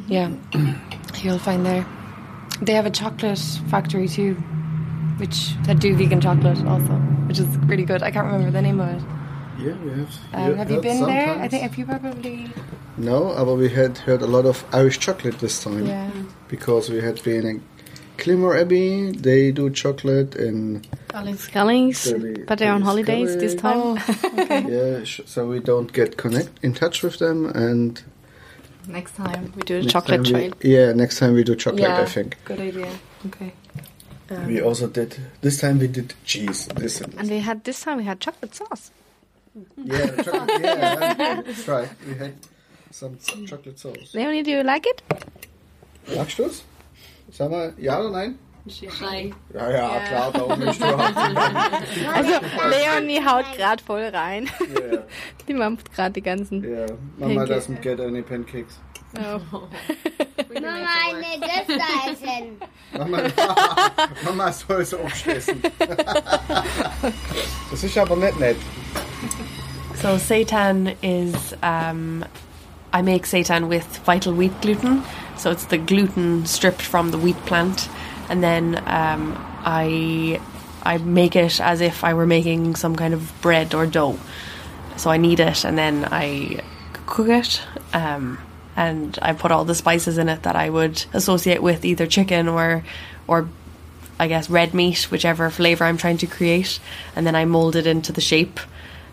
Yeah, 0.06 0.32
you'll 1.22 1.38
find 1.38 1.64
there. 1.66 1.86
They 2.62 2.72
have 2.72 2.86
a 2.86 2.90
chocolate 2.90 3.38
factory 3.68 4.08
too, 4.08 4.34
which 5.18 5.54
that 5.64 5.80
do 5.80 5.94
vegan 5.96 6.20
chocolate 6.20 6.64
also, 6.66 6.94
which 7.28 7.38
is 7.38 7.46
really 7.68 7.84
good. 7.84 8.02
I 8.02 8.10
can't 8.10 8.26
remember 8.26 8.50
the 8.50 8.62
name 8.62 8.80
of 8.80 8.88
it. 8.88 9.02
Yeah, 9.58 9.76
we 9.82 9.90
have. 9.90 10.18
Um, 10.32 10.56
have 10.56 10.70
you 10.70 10.76
heard 10.76 10.82
been 10.82 11.04
there? 11.04 11.30
I 11.38 11.48
think 11.48 11.62
have 11.62 11.76
you 11.76 11.84
probably. 11.84 12.50
No, 12.98 13.32
but 13.44 13.54
we 13.54 13.68
had 13.68 13.98
heard 13.98 14.22
a 14.22 14.26
lot 14.26 14.44
of 14.44 14.64
Irish 14.72 14.98
chocolate 14.98 15.38
this 15.38 15.62
time. 15.62 15.86
Yeah. 15.86 16.10
Because 16.48 16.90
we 16.90 17.00
had 17.00 17.22
been 17.22 17.46
in 17.46 17.62
Kylemore 18.16 18.60
Abbey, 18.60 19.12
they 19.12 19.52
do 19.52 19.70
chocolate, 19.70 20.34
and 20.34 20.86
Scullings, 21.38 21.96
Scully- 21.96 22.44
but 22.46 22.58
they're 22.58 22.72
on 22.72 22.82
holidays 22.82 23.36
this 23.36 23.54
oh, 23.62 23.96
time. 23.96 24.68
yeah, 24.68 25.04
sh- 25.04 25.20
so 25.26 25.46
we 25.46 25.60
don't 25.60 25.92
get 25.92 26.16
connect 26.16 26.50
in 26.62 26.74
touch 26.74 27.02
with 27.02 27.18
them. 27.18 27.46
And 27.46 28.02
Next 28.88 29.14
time 29.16 29.52
we 29.54 29.62
do 29.62 29.76
a 29.76 29.80
next 29.82 29.92
chocolate 29.92 30.24
time 30.24 30.32
trail. 30.32 30.52
yeah, 30.62 30.92
next 30.92 31.18
time 31.18 31.34
we 31.34 31.44
do 31.44 31.54
chocolate, 31.54 31.82
Yeah. 31.82 32.00
I 32.00 32.06
think. 32.06 32.36
Good 32.44 32.60
idea. 32.60 32.90
Okay. 33.26 33.52
we 34.46 34.60
um, 34.60 34.66
also 34.66 34.88
did. 34.88 35.16
This 35.42 35.60
time 35.60 35.78
we 35.78 35.86
did 35.86 36.14
cheese. 36.24 36.66
This 36.74 37.00
And 37.00 37.30
we 37.30 37.38
had 37.38 37.62
this 37.64 37.80
time 37.80 37.98
we 37.98 38.04
had 38.04 38.18
chocolate 38.18 38.54
sauce. 38.54 38.90
yeah, 39.76 40.22
chocolate, 40.22 40.60
yeah, 40.60 41.42
that's 41.42 41.68
right. 41.74 41.88
We 42.06 42.14
had 42.14 42.34
some 42.90 43.16
chocolate 43.46 43.78
sauce. 43.78 44.14
Leonie, 44.14 44.42
do 44.42 44.50
you 44.50 44.62
like 44.62 44.86
it? 44.86 45.02
Magst 46.16 46.38
du's? 46.38 46.62
Sag 47.30 47.50
mal, 47.50 47.72
ja 47.78 47.98
oder 48.00 48.10
nein? 48.10 48.38
Ja, 49.54 49.70
ja, 49.70 50.00
klar, 50.08 50.32
darum 50.32 50.58
nicht 50.58 50.78
du 50.80 50.84
Also 52.14 52.32
Leonie 52.68 53.20
haut 53.24 53.46
gerade 53.56 53.82
voll 53.82 54.04
rein. 54.12 54.48
Yeah, 54.60 55.04
Die 55.48 55.54
mampft 55.54 55.94
gerade 55.94 56.12
die 56.12 56.20
ganzen. 56.22 56.62
yeah. 56.62 56.86
Mama 57.18 57.46
Pancakes. 57.46 57.66
doesn't 57.66 57.80
get 57.82 57.98
any 58.00 58.20
pancakes. 58.22 58.78
Oh. 59.16 59.40
Mama, 60.52 60.86
eine 61.06 61.40
Gäste 61.40 61.80
essen. 62.10 62.60
Mama, 62.92 63.22
Mama 64.24 64.52
soll 64.52 64.82
es 64.82 64.92
aufschließen. 64.92 65.62
das 67.70 67.84
ist 67.84 67.96
aber 67.98 68.16
nicht 68.16 68.38
nett. 68.38 68.56
So 70.02 70.16
seitan 70.18 70.88
is 71.00 71.54
um, 71.62 72.22
I 72.92 73.02
make 73.02 73.24
seitan 73.24 73.68
with 73.68 73.98
vital 73.98 74.32
wheat 74.34 74.60
gluten. 74.60 75.02
So 75.36 75.50
it's 75.50 75.66
the 75.66 75.78
gluten 75.78 76.46
stripped 76.46 76.82
from 76.82 77.10
the 77.10 77.18
wheat 77.18 77.36
plant, 77.46 77.88
and 78.28 78.42
then 78.42 78.76
um, 78.86 79.36
I 79.64 80.40
I 80.82 80.98
make 80.98 81.36
it 81.36 81.60
as 81.60 81.80
if 81.80 82.02
I 82.02 82.14
were 82.14 82.26
making 82.26 82.76
some 82.76 82.96
kind 82.96 83.14
of 83.14 83.32
bread 83.40 83.74
or 83.74 83.86
dough. 83.86 84.18
So 84.96 85.10
I 85.10 85.16
knead 85.16 85.40
it 85.40 85.64
and 85.64 85.78
then 85.78 86.06
I 86.10 86.62
cook 87.06 87.28
it. 87.28 87.62
Um, 87.92 88.38
and 88.76 89.18
I 89.20 89.32
put 89.32 89.50
all 89.50 89.64
the 89.64 89.74
spices 89.74 90.18
in 90.18 90.28
it 90.28 90.44
that 90.44 90.54
I 90.54 90.70
would 90.70 91.04
associate 91.12 91.62
with 91.62 91.84
either 91.84 92.06
chicken 92.06 92.48
or 92.48 92.84
or 93.26 93.48
I 94.20 94.28
guess 94.28 94.48
red 94.50 94.72
meat, 94.72 95.10
whichever 95.10 95.50
flavor 95.50 95.84
I'm 95.84 95.96
trying 95.96 96.18
to 96.18 96.26
create, 96.26 96.80
and 97.14 97.26
then 97.26 97.36
I 97.36 97.44
mold 97.44 97.76
it 97.76 97.86
into 97.86 98.12
the 98.12 98.20
shape. 98.20 98.60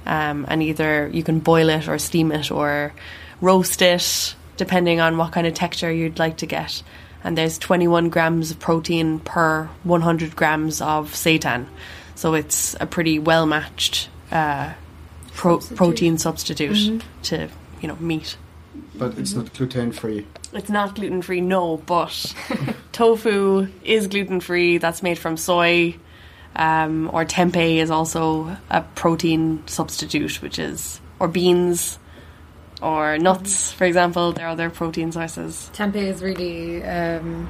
Um, 0.05 0.45
and 0.47 0.61
either 0.61 1.09
you 1.11 1.23
can 1.23 1.39
boil 1.39 1.69
it 1.69 1.87
or 1.87 1.97
steam 1.97 2.31
it 2.31 2.51
or 2.51 2.93
roast 3.41 3.81
it, 3.81 4.35
depending 4.57 4.99
on 4.99 5.17
what 5.17 5.31
kind 5.31 5.47
of 5.47 5.53
texture 5.53 5.91
you'd 5.91 6.19
like 6.19 6.37
to 6.37 6.45
get. 6.45 6.83
And 7.23 7.37
there's 7.37 7.57
21 7.57 8.09
grams 8.09 8.51
of 8.51 8.59
protein 8.59 9.19
per 9.19 9.65
100 9.83 10.35
grams 10.35 10.81
of 10.81 11.11
seitan, 11.11 11.65
so 12.13 12.35
it's 12.35 12.75
a 12.79 12.85
pretty 12.85 13.17
well 13.17 13.45
matched 13.45 14.09
uh, 14.31 14.73
pro- 15.33 15.59
protein 15.59 16.17
substitute 16.17 17.01
to 17.23 17.49
you 17.81 17.87
know 17.87 17.95
meat. 17.95 18.37
But 18.93 19.17
it's 19.17 19.33
not 19.33 19.53
gluten 19.53 19.91
free. 19.91 20.25
It's 20.53 20.69
not 20.69 20.95
gluten 20.95 21.21
free, 21.21 21.41
no, 21.41 21.77
but 21.77 22.33
tofu 22.91 23.67
is 23.83 24.07
gluten 24.07 24.39
free. 24.39 24.77
That's 24.77 25.03
made 25.03 25.17
from 25.17 25.37
soy. 25.37 25.95
Um, 26.55 27.09
or 27.11 27.25
tempeh 27.25 27.77
is 27.77 27.91
also 27.91 28.55
a 28.69 28.81
protein 28.81 29.63
substitute, 29.67 30.41
which 30.41 30.57
is, 30.57 31.01
or 31.19 31.27
beans, 31.27 31.99
or 32.81 33.17
nuts, 33.17 33.71
for 33.71 33.85
example. 33.85 34.33
There 34.33 34.45
are 34.45 34.49
other 34.49 34.69
protein 34.69 35.11
sources. 35.11 35.69
Tempeh 35.73 35.95
is 35.95 36.21
really 36.21 36.83
um, 36.83 37.47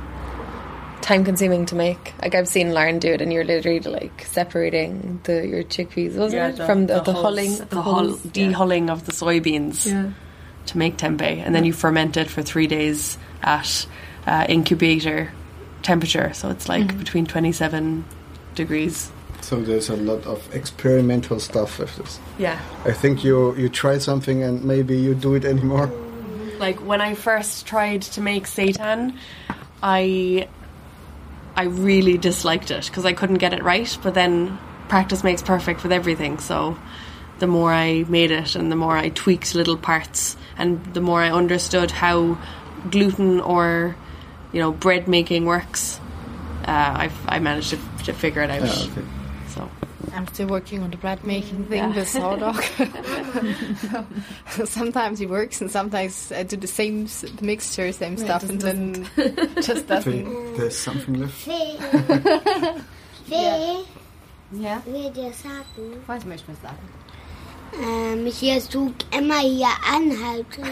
time 1.01 1.23
consuming 1.23 1.65
to 1.67 1.75
make. 1.75 2.13
Like 2.21 2.35
I've 2.35 2.47
seen 2.47 2.71
Lauren 2.73 2.99
do 2.99 3.09
it, 3.13 3.21
and 3.21 3.31
you're 3.33 3.43
literally 3.43 3.79
like 3.79 4.25
separating 4.25 5.19
the 5.23 5.45
your 5.47 5.63
chickpeas, 5.63 6.15
wasn't 6.15 6.59
it, 6.59 6.65
from 6.65 6.87
the, 6.87 7.01
the, 7.01 7.13
hulling, 7.13 7.69
the 7.69 7.81
hull, 7.81 7.93
hulls, 7.95 8.25
yeah. 8.35 8.93
of 8.93 9.05
the 9.05 9.11
soybeans 9.11 9.85
Yeah. 9.85 10.11
to 10.67 10.77
make 10.77 10.97
tempeh, 10.97 11.43
and 11.45 11.53
then 11.55 11.65
you 11.65 11.73
ferment 11.73 12.17
it 12.17 12.29
for 12.29 12.41
three 12.41 12.67
days 12.67 13.17
at 13.41 13.87
uh, 14.25 14.45
incubator 14.49 15.31
temperature. 15.83 16.33
So 16.33 16.49
it's 16.49 16.67
like 16.69 16.85
Mm-hmm. 16.87 16.99
between 16.99 17.25
twenty-seven 17.25 18.05
degrees. 18.55 19.11
So 19.45 19.61
there's 19.61 19.89
a 19.89 19.95
lot 19.95 20.25
of 20.25 20.55
experimental 20.55 21.39
stuff 21.39 21.77
with 21.77 21.95
this. 21.97 22.19
Yeah. 22.39 22.59
I 22.83 22.93
think 22.93 23.23
you 23.23 23.55
you 23.55 23.69
try 23.69 23.99
something 23.99 24.41
and 24.41 24.65
maybe 24.65 24.97
you 24.97 25.13
do 25.13 25.35
it 25.35 25.45
anymore. 25.45 25.87
like 26.57 26.79
when 26.79 26.99
I 26.99 27.13
first 27.13 27.67
tried 27.67 28.01
to 28.15 28.21
make 28.21 28.47
seitan, 28.47 29.15
I 29.83 30.47
I 31.55 31.65
really 31.65 32.17
disliked 32.17 32.71
it 32.71 32.87
because 32.87 33.05
I 33.05 33.13
couldn't 33.13 33.37
get 33.37 33.53
it 33.53 33.61
right. 33.61 33.95
But 34.01 34.15
then 34.15 34.57
practice 34.89 35.23
makes 35.23 35.43
perfect 35.43 35.83
with 35.83 35.91
everything. 35.91 36.39
So 36.39 36.75
the 37.37 37.45
more 37.45 37.71
I 37.71 38.03
made 38.09 38.31
it, 38.31 38.55
and 38.55 38.71
the 38.71 38.75
more 38.75 38.97
I 38.97 39.09
tweaked 39.09 39.53
little 39.53 39.77
parts, 39.77 40.37
and 40.57 40.83
the 40.95 41.01
more 41.01 41.21
I 41.21 41.29
understood 41.29 41.91
how 41.91 42.39
gluten 42.89 43.41
or 43.41 43.95
you 44.51 44.59
know 44.59 44.71
bread 44.71 45.07
making 45.07 45.45
works, 45.45 45.99
uh, 46.65 47.05
I 47.05 47.11
I 47.27 47.37
managed 47.37 47.69
to, 47.69 47.79
to 48.05 48.13
figure 48.13 48.41
it 48.41 48.49
out. 48.49 48.63
Ah, 48.63 48.89
okay. 48.89 49.05
So 49.55 49.69
I'm 50.13 50.27
still 50.27 50.47
working 50.47 50.83
on 50.83 50.91
the 50.91 50.97
bread 50.97 51.23
making 51.23 51.65
thing 51.65 51.93
with 51.95 52.07
sourdough. 52.09 52.53
sometimes 54.65 55.21
it 55.21 55.29
works, 55.29 55.61
and 55.61 55.71
sometimes 55.71 56.31
I 56.31 56.43
do 56.43 56.57
the 56.57 56.67
same 56.67 57.05
s- 57.05 57.25
mixture, 57.41 57.91
same 57.91 58.17
stuff, 58.17 58.43
and 58.49 58.61
then 58.61 59.07
just 59.61 59.87
doesn't. 59.91 60.55
There's 60.57 60.77
something 60.77 61.19
left. 61.21 61.33
Fee. 61.33 61.77
Fee, 63.25 63.85
Ja, 64.51 64.81
will 64.85 65.09
dir 65.11 65.33
sagen, 65.33 66.03
was 66.05 66.23
möchte 66.25 66.51
ich 66.51 66.57
sagen? 66.59 66.77
Ähm, 67.81 68.25
hier 68.25 68.59
Zug 68.59 68.93
immer 69.11 69.39
hier 69.39 69.67
anhalten. 69.89 70.63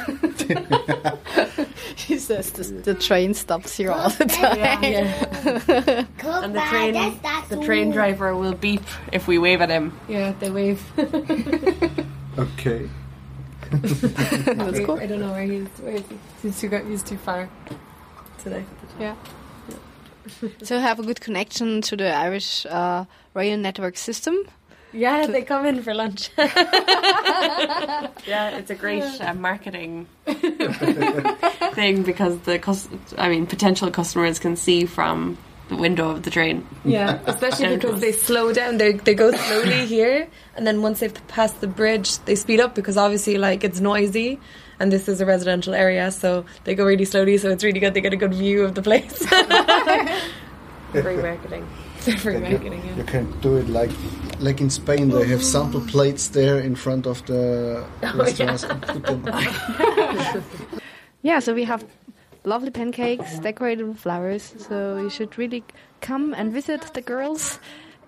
She 1.96 2.18
says 2.18 2.52
the, 2.52 2.64
the 2.64 2.94
train 2.94 3.34
stops 3.34 3.76
here 3.78 3.92
all 3.92 4.10
the 4.10 4.26
time. 4.26 5.14
Guck 6.18 6.44
and 6.44 6.56
the 6.56 6.62
train 6.70 6.94
das 6.94 7.14
ist 7.14 7.24
das 7.24 7.50
the 7.50 7.66
train 7.66 7.92
driver 7.92 8.36
will 8.36 8.54
beep 8.54 8.82
if 9.12 9.28
we 9.28 9.38
wave 9.38 9.62
at 9.62 9.70
him. 9.70 9.92
Yeah, 10.08 10.34
they 10.40 10.50
wave. 10.50 10.82
Okay. 12.38 12.90
That's 13.70 14.80
cool. 14.80 15.00
I 15.00 15.06
don't 15.06 15.20
know 15.20 15.32
where 15.32 15.44
he's. 15.44 15.68
Where 15.80 15.94
is 15.94 16.04
he? 16.10 16.18
He's 16.42 16.60
too. 16.60 16.70
He's 16.90 17.04
too 17.04 17.18
far 17.18 17.50
today. 18.44 18.66
Yeah. 19.00 19.16
So 20.64 20.80
have 20.80 21.00
a 21.00 21.04
good 21.04 21.22
connection 21.22 21.82
to 21.82 21.96
the 21.98 22.12
Irish 22.14 22.66
uh, 22.66 23.06
rail 23.34 23.58
network 23.58 23.98
system. 23.98 24.36
Yeah, 24.94 25.26
they 25.28 25.42
come 25.42 25.66
in 25.66 25.82
for 25.82 25.94
lunch. 25.94 26.30
Yeah, 28.26 28.58
it's 28.58 28.70
a 28.70 28.76
great 28.76 29.04
uh, 29.22 29.34
marketing 29.34 30.08
thing 30.26 32.04
because 32.04 32.38
the 32.40 32.60
cus- 32.60 32.88
I 33.18 33.28
mean 33.30 33.46
potential 33.48 33.92
customers 33.92 34.40
can 34.40 34.56
see 34.56 34.86
from 34.86 35.38
the 35.70 35.76
window 35.76 36.10
of 36.12 36.24
the 36.24 36.30
train. 36.30 36.66
Yeah, 36.86 37.20
especially 37.26 37.76
because 37.76 38.00
they 38.02 38.12
slow 38.12 38.54
down. 38.54 38.78
They 38.78 38.94
they 38.94 39.14
go 39.16 39.32
slowly 39.32 39.86
here, 39.96 40.28
and 40.56 40.66
then 40.66 40.82
once 40.82 41.00
they've 41.00 41.28
passed 41.28 41.60
the 41.62 41.68
bridge, 41.68 42.18
they 42.20 42.36
speed 42.36 42.60
up 42.60 42.76
because 42.76 42.98
obviously, 42.98 43.38
like 43.38 43.64
it's 43.64 43.80
noisy, 43.80 44.40
and 44.80 44.92
this 44.92 45.08
is 45.10 45.20
a 45.22 45.26
residential 45.26 45.74
area, 45.74 46.12
so 46.12 46.46
they 46.64 46.76
go 46.76 46.86
really 46.86 47.06
slowly. 47.06 47.38
So 47.38 47.50
it's 47.50 47.64
really 47.64 47.80
good. 47.80 47.94
They 47.94 48.02
get 48.02 48.14
a 48.14 48.18
good 48.18 48.34
view 48.34 48.64
of 48.64 48.76
the 48.76 48.82
place. 48.82 49.18
Free 50.92 51.18
marketing. 51.18 51.68
For 52.20 52.32
You, 52.32 52.40
marketing, 52.40 52.84
you 52.86 52.94
yeah. 52.98 53.04
can 53.04 53.40
do 53.42 53.56
it 53.58 53.70
like 53.70 53.92
like 54.40 54.60
in 54.60 54.70
Spain. 54.70 55.10
They 55.10 55.26
have 55.28 55.44
sample 55.44 55.82
oh. 55.82 55.88
plates 55.88 56.30
there 56.30 56.60
in 56.60 56.76
front 56.76 57.08
of 57.08 57.26
the 57.26 57.86
oh, 58.04 58.18
restaurants. 58.18 58.64
and 58.64 58.82
put 58.84 59.24
them- 59.24 60.44
Yeah, 61.22 61.40
so 61.40 61.54
we 61.54 61.64
have 61.64 61.86
lovely 62.44 62.72
pancakes 62.72 63.40
decorated 63.40 63.88
with 63.88 64.00
flowers. 64.00 64.54
So 64.68 64.98
you 64.98 65.10
should 65.10 65.38
really 65.38 65.64
come 66.02 66.34
and 66.34 66.52
visit 66.52 66.82
the 66.94 67.02
girls 67.02 67.60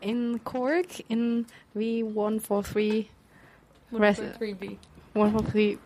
in 0.02 0.40
Cork 0.40 1.00
in 1.10 1.46
V143 1.78 3.08
res- 3.92 4.20
143 5.14 5.78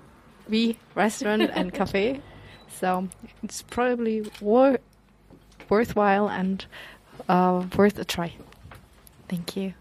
V 0.47 0.77
restaurant 0.95 1.51
and 1.53 1.71
cafe. 1.79 2.21
So 2.73 3.07
it's 3.43 3.61
probably 3.61 4.25
wor- 4.41 4.79
worthwhile 5.69 6.27
and 6.27 6.65
uh, 7.27 7.63
worth 7.75 7.99
a 7.99 8.05
try. 8.05 8.33
Thank 9.27 9.55
you. 9.55 9.73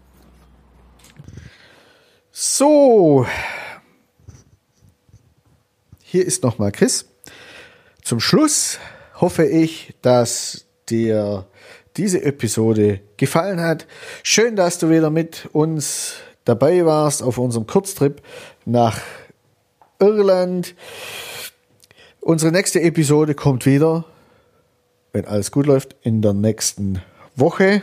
So, 2.31 3.25
hier 6.01 6.25
ist 6.25 6.43
nochmal 6.43 6.71
Chris. 6.71 7.05
Zum 8.01 8.19
Schluss 8.19 8.79
hoffe 9.15 9.45
ich, 9.45 9.93
dass 10.01 10.65
dir 10.89 11.45
diese 11.97 12.23
Episode 12.23 13.01
gefallen 13.17 13.59
hat. 13.59 13.85
Schön, 14.23 14.55
dass 14.55 14.79
du 14.79 14.89
wieder 14.89 15.09
mit 15.09 15.49
uns 15.51 16.15
dabei 16.45 16.85
warst 16.85 17.21
auf 17.21 17.37
unserem 17.37 17.67
Kurztrip 17.67 18.21
nach 18.65 19.01
Irland. 19.99 20.75
Unsere 22.21 22.51
nächste 22.51 22.81
Episode 22.81 23.35
kommt 23.35 23.65
wieder, 23.65 24.05
wenn 25.11 25.25
alles 25.25 25.51
gut 25.51 25.65
läuft, 25.65 25.95
in 26.01 26.21
der 26.21 26.33
nächsten 26.33 27.01
Woche. 27.39 27.81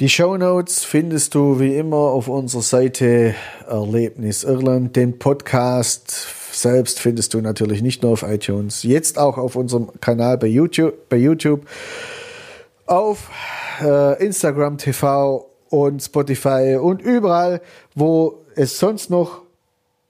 Die 0.00 0.08
Show 0.08 0.36
Notes 0.36 0.82
findest 0.82 1.34
du 1.34 1.60
wie 1.60 1.76
immer 1.76 1.96
auf 1.96 2.28
unserer 2.28 2.62
Seite 2.62 3.34
Erlebnis 3.68 4.44
Irland. 4.44 4.96
Den 4.96 5.18
Podcast 5.18 6.26
selbst 6.52 7.00
findest 7.00 7.34
du 7.34 7.40
natürlich 7.40 7.82
nicht 7.82 8.02
nur 8.02 8.12
auf 8.12 8.22
iTunes, 8.22 8.82
jetzt 8.82 9.18
auch 9.18 9.38
auf 9.38 9.56
unserem 9.56 9.90
Kanal 10.00 10.38
bei 10.38 10.46
YouTube, 10.46 11.08
bei 11.08 11.16
YouTube 11.16 11.66
auf 12.86 13.30
äh, 13.82 14.24
Instagram 14.24 14.78
TV 14.78 15.48
und 15.68 16.00
Spotify 16.00 16.78
und 16.80 17.02
überall, 17.02 17.60
wo 17.94 18.42
es 18.56 18.78
sonst 18.78 19.10
noch 19.10 19.42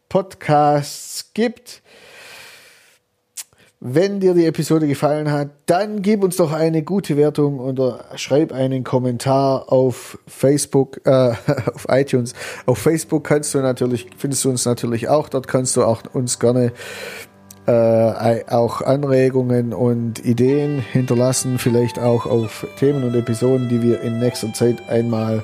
Podcasts 0.08 1.30
gibt. 1.34 1.82
Wenn 3.82 4.20
dir 4.20 4.34
die 4.34 4.44
Episode 4.44 4.86
gefallen 4.86 5.32
hat, 5.32 5.48
dann 5.64 6.02
gib 6.02 6.22
uns 6.22 6.36
doch 6.36 6.52
eine 6.52 6.82
gute 6.82 7.16
Wertung 7.16 7.60
oder 7.60 8.04
schreib 8.14 8.52
einen 8.52 8.84
Kommentar 8.84 9.72
auf 9.72 10.18
Facebook, 10.26 11.00
äh, 11.06 11.32
auf 11.74 11.86
iTunes. 11.88 12.34
Auf 12.66 12.76
Facebook 12.76 13.24
kannst 13.24 13.54
du 13.54 13.60
natürlich, 13.60 14.08
findest 14.18 14.44
du 14.44 14.50
uns 14.50 14.66
natürlich 14.66 15.08
auch. 15.08 15.30
Dort 15.30 15.48
kannst 15.48 15.76
du 15.76 15.84
auch 15.84 16.02
uns 16.12 16.38
gerne 16.38 16.72
äh, 17.64 18.44
auch 18.50 18.82
Anregungen 18.82 19.72
und 19.72 20.22
Ideen 20.26 20.80
hinterlassen, 20.80 21.58
vielleicht 21.58 21.98
auch 21.98 22.26
auf 22.26 22.66
Themen 22.78 23.02
und 23.02 23.14
Episoden, 23.14 23.70
die 23.70 23.82
wir 23.82 24.02
in 24.02 24.18
nächster 24.18 24.52
Zeit 24.52 24.90
einmal 24.90 25.42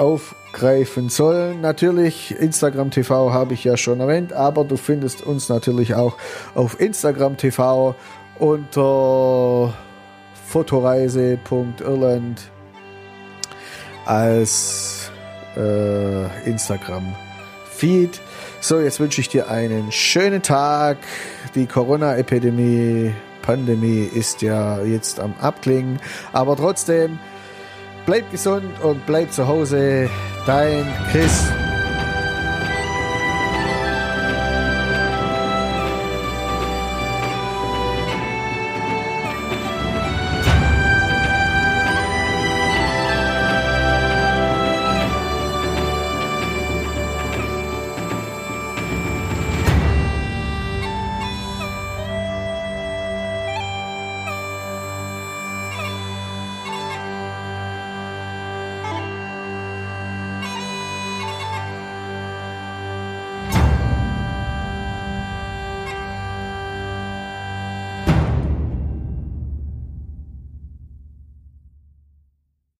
aufgreifen 0.00 1.10
sollen. 1.10 1.60
Natürlich, 1.60 2.34
Instagram 2.36 2.90
TV 2.90 3.32
habe 3.32 3.54
ich 3.54 3.62
ja 3.64 3.76
schon 3.76 4.00
erwähnt, 4.00 4.32
aber 4.32 4.64
du 4.64 4.78
findest 4.78 5.26
uns 5.26 5.50
natürlich 5.50 5.94
auch 5.94 6.16
auf 6.54 6.80
Instagram 6.80 7.36
TV 7.36 7.94
unter 8.38 9.74
fotoreise.irland 10.48 12.40
als 14.06 15.10
äh, 15.56 16.48
Instagram-Feed. 16.48 18.20
So, 18.62 18.80
jetzt 18.80 19.00
wünsche 19.00 19.20
ich 19.20 19.28
dir 19.28 19.50
einen 19.50 19.92
schönen 19.92 20.40
Tag. 20.42 20.96
Die 21.54 21.66
Corona-Epidemie, 21.66 23.12
Pandemie 23.42 24.08
ist 24.12 24.40
ja 24.40 24.82
jetzt 24.82 25.20
am 25.20 25.34
Abklingen, 25.40 26.00
aber 26.32 26.56
trotzdem 26.56 27.18
Bleib 28.06 28.30
gesund 28.30 28.80
und 28.82 29.04
bleib 29.06 29.32
zu 29.32 29.46
Hause. 29.46 30.08
Dein 30.46 30.86
Chris. 31.10 31.44